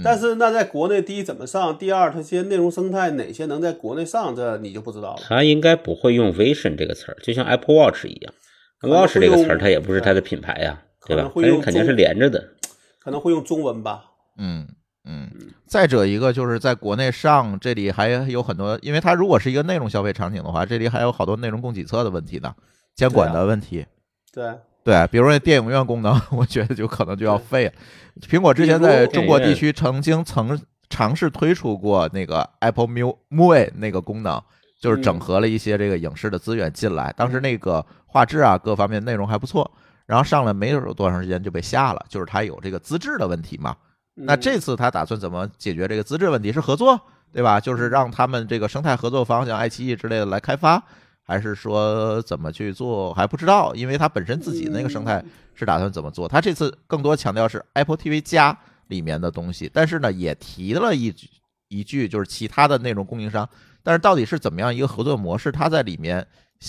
[0.05, 1.77] 但是那在国内，第一怎么上？
[1.79, 4.37] 第二，它这些内容生态哪些能在国内上？
[4.37, 5.23] 这你就不知道了。
[5.27, 8.35] 它应该不会用 Vision 这个词儿，就像 Apple Watch 一样
[8.83, 11.31] ，Watch 这个词儿它也不是它的品牌呀，对吧？
[11.35, 12.53] 它肯定是连着的。
[12.99, 14.05] 可能会用中文吧。
[14.37, 14.67] 嗯
[15.05, 15.31] 嗯。
[15.67, 22.55] 再者一个就是在国内上，这里还有很多，因为它如果是一个内容消费场景的话，这里还有好多内容供给侧的问题呢，
[22.95, 23.87] 监管的问题。
[24.33, 24.45] 对。
[24.85, 27.73] 对，比如说电影院功能， 我觉得就可能就要废了。
[28.21, 30.59] 苹果之前在中国地区曾经曾
[30.89, 34.41] 尝试推出过那个 Apple Movie 那个功能，
[34.81, 37.13] 就是整合了一些这个影视的资源进来。
[37.17, 39.71] 当时那个画质啊，各方面内容还不错。
[40.07, 43.75] 然后上来没有多长时间就被下了，就是它有这个资质的问题嘛。
[44.15, 46.53] 那这次他打算怎么解决这个资质问题？
[46.53, 46.99] 是合作，
[47.33, 47.59] 对吧？
[47.59, 50.83] 就是让他们这个生态合作方，像爱奇艺之类的来开发。
[51.27, 55.23] 还是说怎么去做还不知道，因为它本身自己那个生态
[55.55, 56.29] 是打算怎么做。
[56.29, 58.57] 它这次更多强调是 Apple TV 加
[58.87, 61.29] 里面的东西，但是呢也提了一句
[61.67, 63.49] 一句，就是其他的内容供应商。
[63.83, 66.25] 但是到底是怎么样一个合作模式，它在里面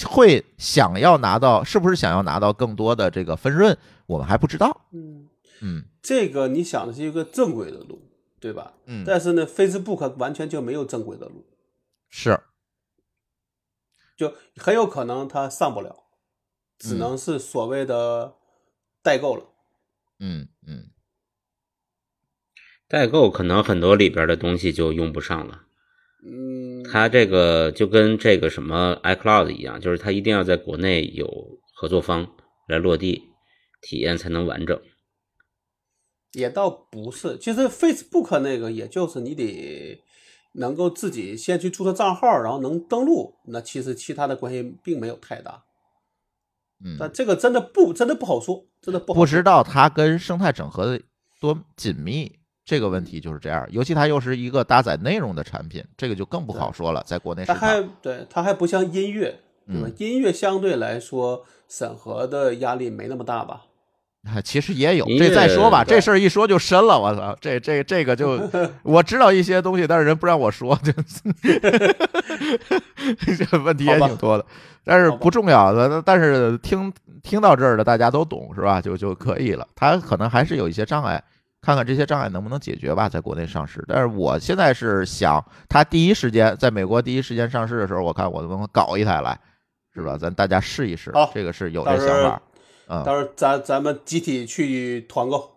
[0.05, 3.77] 会想要拿到，是不是想要拿到更多的这个分润，
[4.07, 4.81] 我们还不知道。
[4.91, 5.27] 嗯
[5.61, 8.01] 嗯，这个你想的是一个正规的路，
[8.39, 8.73] 对吧？
[8.85, 11.45] 嗯，但是呢，Facebook 完全就没有正规的路。
[12.09, 12.39] 是。
[14.17, 15.95] 就很有可能它上不了，
[16.79, 18.35] 只能是所谓的
[19.03, 19.45] 代购了。
[20.19, 20.89] 嗯嗯，
[22.87, 25.65] 代购可能很多里边的东西就用不上了。
[26.25, 32.35] 嗯，它这个就跟这个什么 iCloud 一样，就是它一定要在国内有合作方
[32.67, 33.29] 来落地，
[33.81, 34.81] 体验才能完整。
[36.33, 40.03] 也倒不是，其实 Facebook 那个也就是你得。
[40.57, 45.63] 能够自己先去注册账号，然后能登录，那其实其他的关系并没有太大。
[46.83, 51.01] 嗯，但这个真的不真的不好说，真的不不知道它跟生态整合的
[51.39, 52.31] 多紧密，
[52.65, 53.67] 这个问题就是这样。
[53.71, 57.03] 尤其它又是一个搭载内容的产品，这个就更不好说了。
[57.05, 59.93] 在国内市场，它还对它还不像音乐，对吧嗯？
[59.97, 63.65] 音乐相对来说审核的压力没那么大吧？
[64.27, 68.39] 啊其实也有，这再说吧，这事儿一说就深了，我操，这这这个就
[68.83, 70.91] 我知道一些东西，但是人不让我说，就
[73.35, 74.45] 这问题也挺多的，
[74.83, 76.91] 但是不重要的，但是听
[77.23, 78.81] 听到这儿的大家都懂是吧？
[78.81, 79.67] 就就可以了。
[79.75, 81.23] 他可能还是有一些障碍，
[81.61, 83.83] 看看这些障碍能不能解决吧，在国内上市。
[83.87, 89.37] 但是我现在是想，他第一时间在美国第一时间上市的时候，我看我能不能搞一台来，
[89.93, 90.17] 是吧？
[90.17, 92.41] 咱大家试一试，这个是有这想法。
[92.87, 95.53] 嗯，到时候咱咱们集体去团购。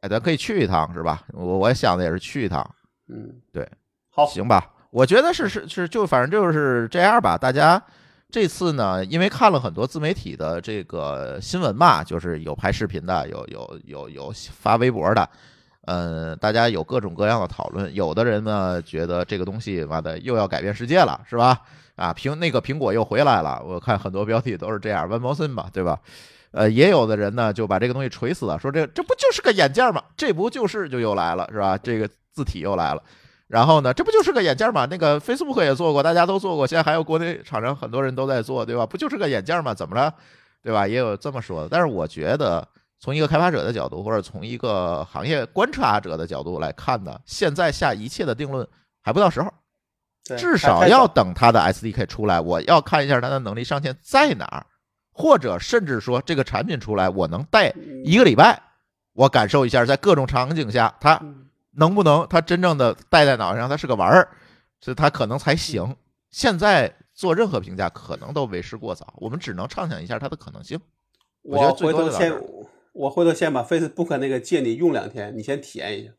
[0.00, 1.24] 哎，咱可以去一趟是吧？
[1.32, 2.62] 我我想的也是去一趟，
[3.08, 3.66] 嗯，对，
[4.10, 4.70] 好，行吧？
[4.90, 7.38] 我觉得是是是，就反正就是这样吧。
[7.38, 7.82] 大家
[8.30, 15.28] 这次呢，因为看了很多自媒体的这个新闻嘛，就是有拍视频的，有有有有发微博的，
[15.86, 17.92] 嗯，大家有各种各样的讨论。
[17.94, 21.62] 有的人呢觉得这个东西妈的又要改变世界了，是吧？
[21.96, 25.98] 啊，苹那个苹果又回来了，我看很多标题都是这样，One more thing 嘛，对吧？
[26.54, 30.02] 呃，也有的人呢就把这个东西锤死了，说这这不就是个眼镜吗？
[30.16, 31.76] 这不就是就又来了，是吧？
[31.76, 33.02] 这个字体又来了。
[33.48, 34.86] 然后呢，这不就是个眼镜吗？
[34.88, 38.86] 那个 Facebook 也做过，大家都做过，现在还有国内厂商很多人都在做，对吧？
[38.86, 39.74] 不就是个眼镜吗？
[39.74, 40.14] 怎么了？
[40.62, 40.86] 对吧？
[40.86, 41.68] 也有这么说的。
[41.68, 42.66] 但是我觉得，
[43.00, 48.66] 从一个开发者的角度，或者从一个行业观察者的角度来看呢，现在下一切的定论
[49.02, 49.52] 还不到时候，
[50.38, 54.64] 至少要等它的 SDK 出来，我要看一下它的能力上限在哪儿，
[55.16, 57.72] 或者甚至说这个产品出来，我能带
[58.04, 58.60] 一个礼拜，
[59.12, 61.46] 我感受一下在各种场景下它嗯
[61.76, 64.28] 能不能它真正的戴在脑袋上，它是个玩儿，
[64.80, 65.96] 所以它可能才行。
[66.30, 70.80] 现在做任何评价可能都为时过早，我们只能畅想一下它的可能性。
[71.42, 72.32] 我觉得最回头先
[72.92, 76.10] 我回头先把 Facebook 那个借你用两天，你先体验一下。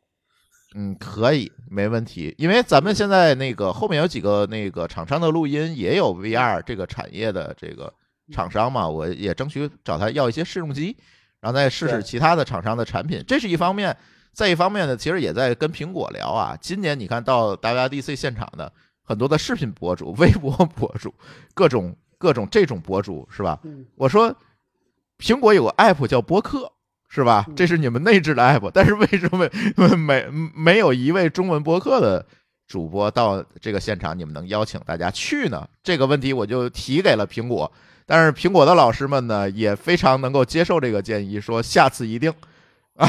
[0.74, 2.34] 嗯，可以，没问题。
[2.38, 7.92] 因为咱们现在那个后面有几个那个厂商的录音，也有 VR 这个产业的这个
[8.32, 10.96] 厂商嘛，我也争取找他要一些试用机，
[11.40, 13.22] 然后再试试其他的厂商的产品。
[13.26, 13.96] 这是一方面，
[14.32, 16.56] 再一方面呢，其实也在跟苹果聊啊。
[16.60, 18.72] 今年你看到 WWDC 现场的
[19.02, 21.14] 很多的视频博主、微博博主，
[21.54, 23.60] 各种各种这种博主是吧？
[23.64, 24.34] 嗯我说
[25.18, 26.70] 苹果有个 app 叫播客，
[27.08, 27.46] 是吧？
[27.54, 29.48] 这是你们内置的 app，但是为什么
[29.96, 32.26] 没没有一位中文播客的
[32.66, 35.66] 主播到这个现场，你们能邀请大家去呢？
[35.82, 37.70] 这个问题我就提给了苹果，
[38.06, 42.32] 但是苹果的老师们呢也非常能够接受这个建议，说下次一定。
[42.94, 43.06] 啊，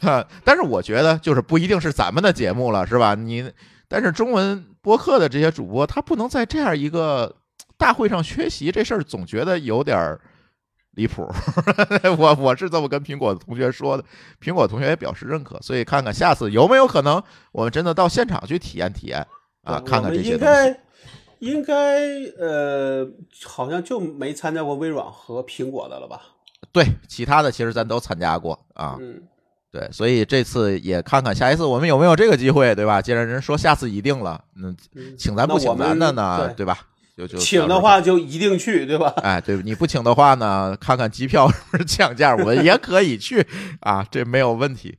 [0.42, 3.14] 但是我觉得就是不一定是咱们的节目了，是吧？
[3.14, 3.52] 你
[3.86, 7.34] 但是中文播客的这些主播，他不能在这样一个
[7.76, 10.18] 大会上缺席，这事儿总觉得有点儿
[10.92, 11.30] 离谱。
[12.16, 14.04] 我我是这么跟苹果的同学说的，
[14.42, 17.22] 苹果同学也表示认可，所以看看下次有没有可能，
[17.52, 19.18] 我们真的到现场去体验体验
[19.62, 20.74] 啊，看看这些东西。
[21.40, 21.74] 应该
[22.38, 23.08] 呃，
[23.44, 26.20] 好像就没参加过微软和苹果的了吧？
[26.72, 29.22] 对，其他的其实咱都参加过啊，嗯，
[29.70, 33.00] 对，所以这次也看看下一次我们有没有这个机会，对吧？
[33.00, 36.78] 既然人说下次一定了，嗯，嗯请咱不请咱的呢，对对吧？
[37.16, 39.12] 就就请的话就一定去，对吧？
[39.22, 43.44] 哎，对，你不请的话呢，看看机票是 不是降价，我也可以去
[43.80, 44.96] 啊，这没有问题，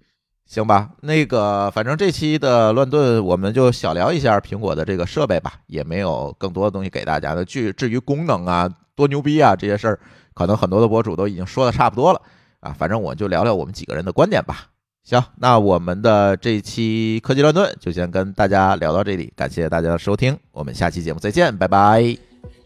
[0.50, 0.90] 行吧？
[1.02, 7.46] 那个，反正这期的乱炖我们就小聊一下苹果的这个设备吧，也没有更多的东西给大家的。
[7.46, 10.00] 至至于功能啊，多牛逼啊这些事儿，
[10.34, 12.20] 可能很多的博主都已经说的差不多了
[12.62, 14.66] 啊，反正我就聊聊我们几个人的观点吧。
[15.04, 22.18] 行，那我们的这期科技乱炖就先跟大家聊到这里，感谢大家的收听，我们下期节目再见，拜拜。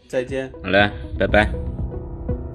[0.08, 0.50] 再见。
[0.62, 1.83] 好嘞，拜拜。